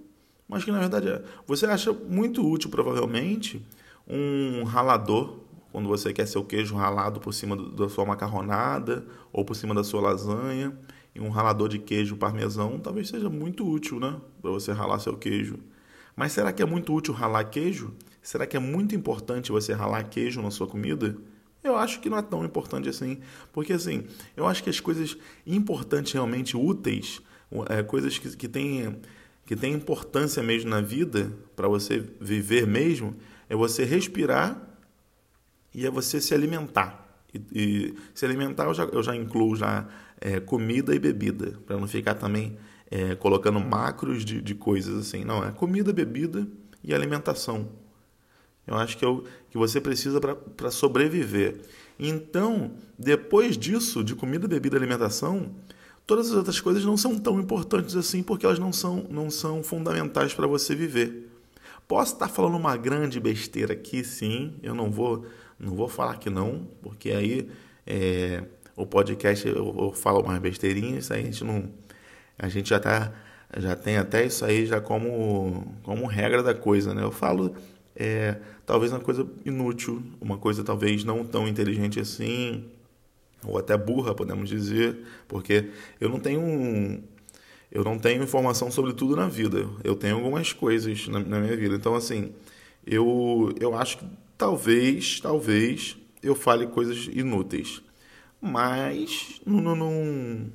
mas 0.48 0.64
que 0.64 0.70
na 0.70 0.78
verdade 0.78 1.08
é. 1.08 1.22
Você 1.46 1.66
acha 1.66 1.92
muito 1.92 2.46
útil, 2.46 2.70
provavelmente, 2.70 3.64
um 4.08 4.64
ralador, 4.64 5.38
quando 5.72 5.88
você 5.88 6.12
quer 6.12 6.26
seu 6.26 6.44
queijo 6.44 6.74
ralado 6.74 7.20
por 7.20 7.32
cima 7.32 7.56
da 7.56 7.88
sua 7.88 8.04
macarronada 8.06 9.06
ou 9.32 9.44
por 9.44 9.54
cima 9.54 9.74
da 9.74 9.84
sua 9.84 10.00
lasanha, 10.00 10.76
e 11.14 11.20
um 11.20 11.30
ralador 11.30 11.68
de 11.68 11.78
queijo 11.78 12.16
parmesão 12.16 12.78
talvez 12.78 13.08
seja 13.08 13.30
muito 13.30 13.66
útil, 13.66 13.98
né? 13.98 14.20
Para 14.42 14.50
você 14.50 14.70
ralar 14.72 14.98
seu 14.98 15.16
queijo. 15.16 15.58
Mas 16.14 16.32
será 16.32 16.52
que 16.52 16.62
é 16.62 16.66
muito 16.66 16.94
útil 16.94 17.14
ralar 17.14 17.44
queijo? 17.44 17.94
Será 18.22 18.46
que 18.46 18.56
é 18.56 18.60
muito 18.60 18.94
importante 18.94 19.52
você 19.52 19.72
ralar 19.72 20.04
queijo 20.04 20.42
na 20.42 20.50
sua 20.50 20.66
comida? 20.66 21.16
Eu 21.62 21.76
acho 21.76 22.00
que 22.00 22.08
não 22.08 22.18
é 22.18 22.22
tão 22.22 22.44
importante 22.44 22.88
assim. 22.88 23.18
Porque, 23.52 23.72
assim, 23.72 24.04
eu 24.36 24.46
acho 24.46 24.62
que 24.62 24.70
as 24.70 24.80
coisas 24.80 25.16
importantes, 25.46 26.12
realmente 26.12 26.56
úteis, 26.56 27.20
é, 27.68 27.82
coisas 27.82 28.18
que, 28.18 28.36
que, 28.36 28.48
têm, 28.48 28.96
que 29.46 29.54
têm 29.54 29.72
importância 29.72 30.42
mesmo 30.42 30.68
na 30.68 30.80
vida, 30.80 31.32
para 31.54 31.68
você 31.68 32.04
viver 32.20 32.66
mesmo, 32.66 33.16
é 33.48 33.54
você 33.54 33.84
respirar 33.84 34.60
e 35.72 35.86
é 35.86 35.90
você 35.90 36.20
se 36.20 36.34
alimentar. 36.34 37.06
E, 37.32 37.40
e 37.54 37.94
se 38.12 38.26
alimentar 38.26 38.64
eu 38.64 38.74
já, 38.74 38.84
eu 38.84 39.02
já 39.02 39.14
incluo 39.14 39.54
já, 39.54 39.86
é, 40.20 40.40
comida 40.40 40.94
e 40.94 40.98
bebida, 40.98 41.58
para 41.64 41.76
não 41.76 41.86
ficar 41.86 42.14
também 42.14 42.58
é, 42.90 43.14
colocando 43.14 43.60
macros 43.60 44.24
de, 44.24 44.40
de 44.42 44.54
coisas 44.54 44.98
assim. 44.98 45.24
Não, 45.24 45.44
é 45.44 45.52
comida, 45.52 45.92
bebida 45.92 46.46
e 46.82 46.92
alimentação. 46.92 47.68
Eu 48.66 48.74
acho 48.74 48.98
que, 48.98 49.04
é 49.04 49.08
o, 49.08 49.22
que 49.48 49.56
você 49.56 49.80
precisa 49.80 50.20
para 50.20 50.70
sobreviver. 50.72 51.60
Então, 51.98 52.72
depois 52.98 53.56
disso, 53.56 54.02
de 54.02 54.14
comida, 54.14 54.48
bebida 54.48 54.74
e 54.74 54.78
alimentação, 54.78 55.54
todas 56.06 56.30
as 56.30 56.36
outras 56.36 56.60
coisas 56.60 56.84
não 56.84 56.96
são 56.96 57.18
tão 57.18 57.40
importantes 57.40 57.96
assim 57.96 58.22
porque 58.22 58.46
elas 58.46 58.58
não 58.58 58.72
são, 58.72 59.04
não 59.10 59.30
são 59.30 59.62
fundamentais 59.62 60.32
para 60.32 60.46
você 60.46 60.74
viver. 60.74 61.30
Posso 61.88 62.14
estar 62.14 62.28
falando 62.28 62.56
uma 62.56 62.76
grande 62.76 63.20
besteira 63.20 63.72
aqui, 63.72 64.02
sim. 64.02 64.54
Eu 64.62 64.74
não 64.74 64.90
vou, 64.90 65.26
não 65.58 65.74
vou 65.74 65.88
falar 65.88 66.16
que 66.18 66.28
não, 66.28 66.66
porque 66.82 67.10
aí 67.10 67.48
é, 67.86 68.42
o 68.76 68.86
podcast 68.86 69.46
eu, 69.46 69.74
eu 69.78 69.92
falo 69.92 70.24
mais 70.24 70.38
besteirinhas, 70.40 71.10
aí 71.10 71.22
a 71.22 71.24
gente 71.24 71.44
não 71.44 71.70
a 72.38 72.48
gente 72.48 72.70
já 72.70 72.78
tá 72.80 73.12
já 73.56 73.76
tem 73.76 73.96
até 73.96 74.26
isso 74.26 74.44
aí 74.44 74.66
já 74.66 74.80
como 74.80 75.74
como 75.82 76.06
regra 76.06 76.42
da 76.42 76.54
coisa, 76.54 76.92
né? 76.92 77.02
Eu 77.02 77.12
falo 77.12 77.54
é, 77.94 78.36
talvez 78.66 78.92
uma 78.92 79.00
coisa 79.00 79.26
inútil, 79.44 80.02
uma 80.20 80.36
coisa 80.36 80.62
talvez 80.62 81.04
não 81.04 81.24
tão 81.24 81.48
inteligente 81.48 81.98
assim, 82.00 82.64
ou 83.44 83.58
até 83.58 83.76
burra, 83.76 84.14
podemos 84.14 84.48
dizer, 84.48 84.98
porque 85.28 85.70
eu 86.00 86.08
não 86.08 86.18
tenho 86.20 87.02
eu 87.70 87.84
não 87.84 87.98
tenho 87.98 88.22
informação 88.22 88.70
sobre 88.70 88.92
tudo 88.92 89.16
na 89.16 89.28
vida. 89.28 89.68
Eu 89.84 89.96
tenho 89.96 90.16
algumas 90.16 90.52
coisas 90.52 91.08
na, 91.08 91.18
na 91.20 91.40
minha 91.40 91.56
vida. 91.56 91.74
Então 91.74 91.94
assim, 91.94 92.32
eu 92.86 93.52
eu 93.60 93.74
acho 93.74 93.98
que 93.98 94.06
talvez, 94.38 95.20
talvez 95.20 95.96
eu 96.22 96.34
fale 96.34 96.66
coisas 96.66 97.08
inúteis. 97.12 97.82
Mas 98.40 99.40
não, 99.44 99.74
não, 99.74 100.46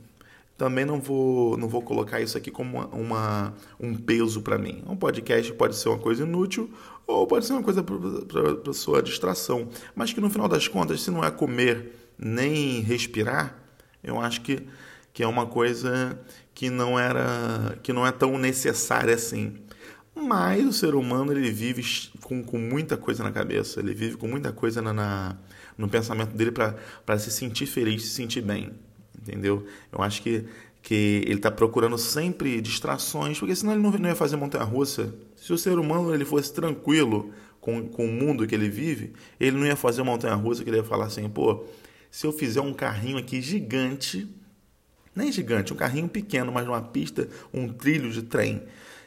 também 0.57 0.85
não 0.85 0.99
vou, 1.01 1.57
não 1.57 1.67
vou 1.67 1.81
colocar 1.81 2.21
isso 2.21 2.37
aqui 2.37 2.51
como 2.51 2.77
uma, 2.77 2.87
uma 2.87 3.53
um 3.79 3.95
peso 3.95 4.41
para 4.41 4.57
mim. 4.57 4.83
Um 4.87 4.95
podcast 4.95 5.51
pode 5.53 5.75
ser 5.75 5.89
uma 5.89 5.97
coisa 5.97 6.23
inútil 6.23 6.69
ou 7.07 7.25
pode 7.25 7.45
ser 7.45 7.53
uma 7.53 7.63
coisa 7.63 7.83
para 7.83 8.73
sua 8.73 9.01
distração. 9.01 9.67
Mas 9.95 10.13
que 10.13 10.21
no 10.21 10.29
final 10.29 10.47
das 10.47 10.67
contas, 10.67 11.01
se 11.01 11.09
não 11.09 11.23
é 11.23 11.31
comer 11.31 12.00
nem 12.21 12.81
respirar, 12.81 13.57
eu 14.03 14.19
acho 14.21 14.41
que, 14.41 14.67
que 15.13 15.23
é 15.23 15.27
uma 15.27 15.45
coisa 15.47 16.19
que 16.53 16.69
não 16.69 16.99
era 16.99 17.77
que 17.83 17.91
não 17.91 18.05
é 18.05 18.11
tão 18.11 18.37
necessária 18.37 19.15
assim. 19.15 19.57
Mas 20.15 20.65
o 20.65 20.73
ser 20.73 20.93
humano 20.93 21.31
ele 21.31 21.49
vive 21.51 21.83
com, 22.21 22.43
com 22.43 22.57
muita 22.57 22.95
coisa 22.95 23.23
na 23.23 23.31
cabeça, 23.31 23.79
ele 23.79 23.93
vive 23.93 24.17
com 24.17 24.27
muita 24.27 24.51
coisa 24.51 24.81
na, 24.81 24.93
na 24.93 25.37
no 25.77 25.89
pensamento 25.89 26.35
dele 26.35 26.51
para 26.51 27.17
se 27.17 27.31
sentir 27.31 27.65
feliz, 27.65 28.03
se 28.03 28.09
sentir 28.09 28.41
bem 28.41 28.71
entendeu? 29.21 29.65
Eu 29.91 30.01
acho 30.01 30.21
que, 30.21 30.45
que 30.81 31.23
ele 31.25 31.35
está 31.35 31.51
procurando 31.51 31.97
sempre 31.97 32.59
distrações, 32.59 33.39
porque 33.39 33.55
senão 33.55 33.73
ele 33.73 33.81
não, 33.81 33.91
não 33.91 34.09
ia 34.09 34.15
fazer 34.15 34.35
montanha-russa. 34.35 35.13
Se 35.35 35.53
o 35.53 35.57
ser 35.57 35.77
humano 35.77 36.13
ele 36.13 36.25
fosse 36.25 36.53
tranquilo 36.53 37.31
com, 37.59 37.87
com 37.87 38.05
o 38.05 38.11
mundo 38.11 38.47
que 38.47 38.55
ele 38.55 38.69
vive, 38.69 39.13
ele 39.39 39.57
não 39.57 39.65
ia 39.65 39.75
fazer 39.75 40.03
montanha-russa, 40.03 40.63
que 40.63 40.69
ele 40.69 40.77
ia 40.77 40.83
falar 40.83 41.05
assim, 41.05 41.29
pô, 41.29 41.63
se 42.11 42.27
eu 42.27 42.33
fizer 42.33 42.59
um 42.59 42.73
carrinho 42.73 43.17
aqui 43.17 43.41
gigante, 43.41 44.29
nem 45.15 45.31
gigante, 45.31 45.73
um 45.73 45.77
carrinho 45.77 46.09
pequeno, 46.09 46.51
mas 46.51 46.65
numa 46.65 46.81
pista, 46.81 47.29
um 47.53 47.69
trilho 47.71 48.11
de 48.11 48.21
trem 48.21 48.61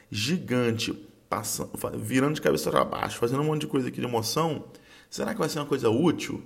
gigante, 0.09 0.91
passando, 1.29 1.71
virando 1.99 2.33
de 2.33 2.41
cabeça 2.41 2.69
para 2.71 2.83
baixo, 2.83 3.19
fazendo 3.19 3.41
um 3.41 3.45
monte 3.45 3.61
de 3.61 3.67
coisa 3.67 3.87
aqui 3.87 3.99
de 3.99 4.07
emoção, 4.07 4.65
será 5.09 5.33
que 5.33 5.39
vai 5.39 5.47
ser 5.47 5.59
uma 5.59 5.65
coisa 5.67 5.89
útil? 5.89 6.43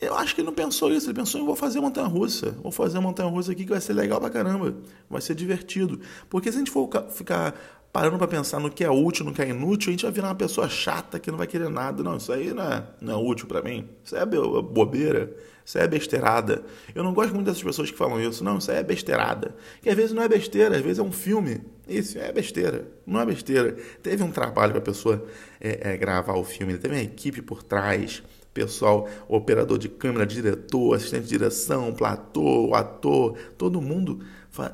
Eu 0.00 0.14
acho 0.16 0.34
que 0.34 0.40
ele 0.40 0.46
não 0.46 0.54
pensou 0.54 0.90
isso, 0.92 1.06
ele 1.06 1.14
pensou 1.14 1.40
em 1.40 1.44
vou 1.44 1.56
fazer 1.56 1.80
montanha 1.80 2.06
russa, 2.06 2.52
vou 2.62 2.72
fazer 2.72 2.98
montanha 2.98 3.28
russa 3.28 3.52
aqui 3.52 3.64
que 3.64 3.70
vai 3.70 3.80
ser 3.80 3.92
legal 3.92 4.20
pra 4.20 4.30
caramba, 4.30 4.74
vai 5.08 5.20
ser 5.20 5.34
divertido. 5.34 6.00
Porque 6.28 6.50
se 6.50 6.56
a 6.56 6.58
gente 6.60 6.70
for 6.70 6.88
ficar 7.10 7.54
parando 7.94 8.18
para 8.18 8.26
pensar 8.26 8.58
no 8.58 8.72
que 8.72 8.82
é 8.82 8.90
útil, 8.90 9.24
no 9.24 9.32
que 9.32 9.40
é 9.40 9.48
inútil, 9.48 9.90
a 9.90 9.92
gente 9.92 10.02
vai 10.02 10.10
virar 10.10 10.26
uma 10.26 10.34
pessoa 10.34 10.68
chata 10.68 11.20
que 11.20 11.30
não 11.30 11.38
vai 11.38 11.46
querer 11.46 11.70
nada. 11.70 12.02
Não, 12.02 12.16
isso 12.16 12.32
aí 12.32 12.52
não 12.52 12.64
é, 12.64 12.84
não 13.00 13.14
é 13.14 13.16
útil 13.16 13.46
para 13.46 13.62
mim, 13.62 13.88
isso 14.02 14.16
é 14.16 14.26
bobeira, 14.26 15.32
isso 15.64 15.78
é 15.78 15.86
besteirada. 15.86 16.64
Eu 16.92 17.04
não 17.04 17.14
gosto 17.14 17.32
muito 17.32 17.46
dessas 17.46 17.62
pessoas 17.62 17.92
que 17.92 17.96
falam 17.96 18.20
isso, 18.20 18.42
não, 18.42 18.58
isso 18.58 18.68
é 18.72 18.82
besteirada. 18.82 19.54
Que 19.80 19.88
às 19.88 19.94
vezes 19.94 20.10
não 20.10 20.24
é 20.24 20.28
besteira, 20.28 20.74
às 20.74 20.82
vezes 20.82 20.98
é 20.98 21.04
um 21.04 21.12
filme. 21.12 21.60
Isso 21.88 22.18
é 22.18 22.32
besteira, 22.32 22.84
não 23.06 23.20
é 23.20 23.26
besteira. 23.26 23.76
Teve 24.02 24.24
um 24.24 24.32
trabalho 24.32 24.72
para 24.72 24.80
a 24.80 24.84
pessoa 24.84 25.24
é, 25.60 25.92
é, 25.92 25.96
gravar 25.96 26.34
o 26.34 26.42
filme, 26.42 26.76
teve 26.76 26.96
uma 26.96 27.00
equipe 27.00 27.40
por 27.42 27.62
trás 27.62 28.24
pessoal, 28.52 29.08
operador 29.28 29.78
de 29.78 29.88
câmera, 29.88 30.24
diretor, 30.24 30.94
assistente 30.94 31.24
de 31.24 31.30
direção, 31.30 31.92
platô, 31.92 32.72
ator, 32.72 33.36
todo 33.58 33.80
mundo 33.80 34.20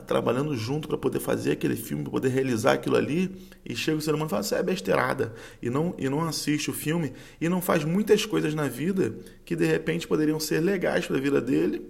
trabalhando 0.07 0.57
junto 0.57 0.87
para 0.87 0.99
poder 0.99 1.21
fazer 1.21 1.53
aquele 1.53 1.77
filme, 1.77 2.03
para 2.03 2.13
poder 2.13 2.29
realizar 2.29 2.73
aquilo 2.73 2.97
ali. 2.97 3.31
E 3.65 3.75
chega 3.75 3.99
o 3.99 4.01
ser 4.01 4.15
humano 4.15 4.29
e 4.29 4.31
fala: 4.31 4.43
Isso 4.43 4.55
é 4.55 4.63
besteirada. 4.63 5.35
E 5.63 5.71
não, 5.71 5.95
e 5.99 6.09
não 6.09 6.23
assiste 6.23 6.71
o 6.71 6.73
filme 6.73 7.13
e 7.41 7.49
não 7.49 7.61
faz 7.61 7.85
muitas 7.85 8.25
coisas 8.27 8.55
na 8.55 8.69
vida 8.69 9.15
que 9.45 9.57
de 9.57 9.65
repente 9.65 10.07
poderiam 10.07 10.39
ser 10.39 10.61
legais 10.61 11.07
para 11.07 11.17
a 11.17 11.21
vida 11.21 11.41
dele, 11.41 11.83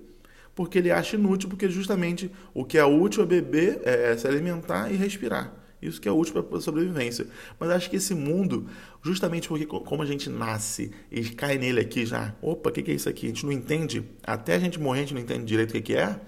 porque 0.55 0.79
ele 0.79 0.90
acha 0.90 1.16
inútil, 1.16 1.48
porque 1.48 1.68
justamente 1.68 2.31
o 2.55 2.64
que 2.64 2.79
é 2.79 2.85
útil 2.85 3.22
é 3.22 3.26
beber, 3.26 3.81
é 3.85 4.16
se 4.16 4.26
alimentar 4.26 4.92
e 4.92 4.96
respirar. 4.96 5.61
Isso 5.83 6.00
que 6.00 6.09
é 6.09 6.12
útil 6.12 6.42
para 6.42 6.59
a 6.59 6.61
sobrevivência. 6.61 7.26
Mas 7.59 7.70
acho 7.70 7.88
que 7.88 7.96
esse 7.96 8.14
mundo, 8.14 8.66
justamente 9.03 9.48
porque 9.48 9.64
como 9.64 10.03
a 10.03 10.07
gente 10.07 10.29
nasce 10.29 10.90
e 11.11 11.22
cai 11.31 11.57
nele 11.57 11.81
aqui 11.81 12.05
já, 12.05 12.35
opa, 12.42 12.68
o 12.68 12.72
que, 12.72 12.83
que 12.83 12.90
é 12.90 12.94
isso 12.94 13.09
aqui? 13.09 13.26
A 13.26 13.29
gente 13.31 13.46
não 13.46 13.53
entende, 13.53 14.05
até 14.22 14.55
a 14.55 14.59
gente 14.59 14.79
morrer 14.79 15.00
a 15.00 15.03
gente 15.03 15.14
não 15.14 15.22
entende 15.22 15.44
direito 15.44 15.70
o 15.70 15.72
que, 15.72 15.81
que 15.81 15.94
é. 15.94 16.20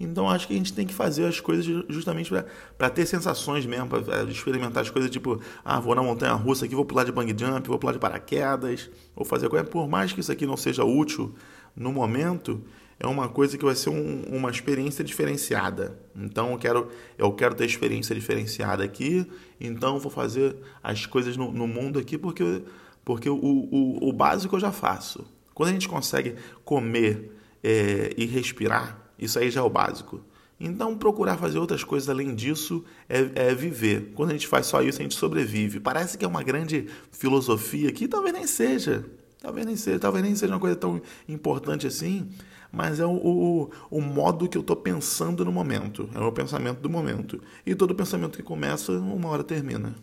Então 0.00 0.28
acho 0.30 0.46
que 0.46 0.54
a 0.54 0.56
gente 0.56 0.72
tem 0.72 0.86
que 0.86 0.94
fazer 0.94 1.24
as 1.26 1.40
coisas 1.40 1.66
justamente 1.88 2.30
para 2.76 2.90
ter 2.90 3.04
sensações 3.04 3.66
mesmo, 3.66 3.88
para 3.88 4.22
experimentar 4.24 4.82
as 4.82 4.90
coisas 4.90 5.10
tipo, 5.10 5.40
ah, 5.64 5.80
vou 5.80 5.94
na 5.94 6.02
montanha 6.02 6.34
russa 6.34 6.66
aqui, 6.66 6.74
vou 6.74 6.84
pular 6.84 7.04
de 7.04 7.10
bang 7.10 7.34
jump, 7.36 7.68
vou 7.68 7.78
pular 7.78 7.92
de 7.92 7.98
paraquedas, 7.98 8.88
vou 9.14 9.24
fazer 9.24 9.48
coisa. 9.48 9.64
Por 9.64 9.88
mais 9.88 10.12
que 10.12 10.20
isso 10.20 10.30
aqui 10.30 10.46
não 10.46 10.56
seja 10.56 10.84
útil 10.84 11.34
no 11.74 11.92
momento, 11.92 12.62
é 13.00 13.06
uma 13.06 13.28
coisa 13.28 13.56
que 13.56 13.64
vai 13.64 13.74
ser 13.74 13.90
um, 13.90 14.22
uma 14.28 14.50
experiência 14.50 15.04
diferenciada. 15.04 15.98
Então 16.14 16.52
eu 16.52 16.58
quero, 16.58 16.88
eu 17.16 17.32
quero 17.32 17.54
ter 17.54 17.64
experiência 17.64 18.14
diferenciada 18.14 18.84
aqui, 18.84 19.26
então 19.60 19.98
vou 19.98 20.10
fazer 20.10 20.56
as 20.82 21.06
coisas 21.06 21.36
no, 21.36 21.52
no 21.52 21.66
mundo 21.66 21.98
aqui 21.98 22.16
porque, 22.16 22.62
porque 23.04 23.28
o, 23.28 23.36
o, 23.36 24.08
o 24.08 24.12
básico 24.12 24.56
eu 24.56 24.60
já 24.60 24.70
faço. 24.72 25.24
Quando 25.54 25.70
a 25.70 25.72
gente 25.72 25.88
consegue 25.88 26.36
comer 26.64 27.32
é, 27.62 28.14
e 28.16 28.26
respirar, 28.26 29.07
isso 29.18 29.38
aí 29.38 29.50
já 29.50 29.60
é 29.60 29.62
o 29.62 29.70
básico. 29.70 30.20
Então, 30.60 30.96
procurar 30.96 31.36
fazer 31.36 31.58
outras 31.58 31.84
coisas 31.84 32.08
além 32.08 32.34
disso 32.34 32.84
é, 33.08 33.30
é, 33.34 33.54
viver. 33.54 34.12
Quando 34.14 34.30
a 34.30 34.32
gente 34.32 34.48
faz 34.48 34.66
só 34.66 34.82
isso, 34.82 34.98
a 34.98 35.02
gente 35.02 35.14
sobrevive. 35.14 35.78
Parece 35.78 36.18
que 36.18 36.24
é 36.24 36.28
uma 36.28 36.42
grande 36.42 36.88
filosofia 37.12 37.92
que 37.92 38.08
talvez 38.08 38.34
nem 38.34 38.46
seja. 38.46 39.04
Talvez 39.40 39.64
nem 39.64 39.76
seja, 39.76 40.00
talvez 40.00 40.24
nem 40.24 40.34
seja 40.34 40.52
uma 40.52 40.58
coisa 40.58 40.74
tão 40.74 41.00
importante 41.28 41.86
assim, 41.86 42.28
mas 42.72 42.98
é 42.98 43.06
o, 43.06 43.12
o, 43.12 43.70
o 43.88 44.00
modo 44.00 44.48
que 44.48 44.58
eu 44.58 44.62
estou 44.62 44.74
pensando 44.74 45.44
no 45.44 45.52
momento. 45.52 46.10
É 46.12 46.18
o 46.18 46.32
pensamento 46.32 46.80
do 46.80 46.90
momento. 46.90 47.40
E 47.64 47.72
todo 47.74 47.94
pensamento 47.94 48.36
que 48.36 48.42
começa, 48.42 48.90
uma 48.92 49.28
hora 49.28 49.44
termina. 49.44 49.94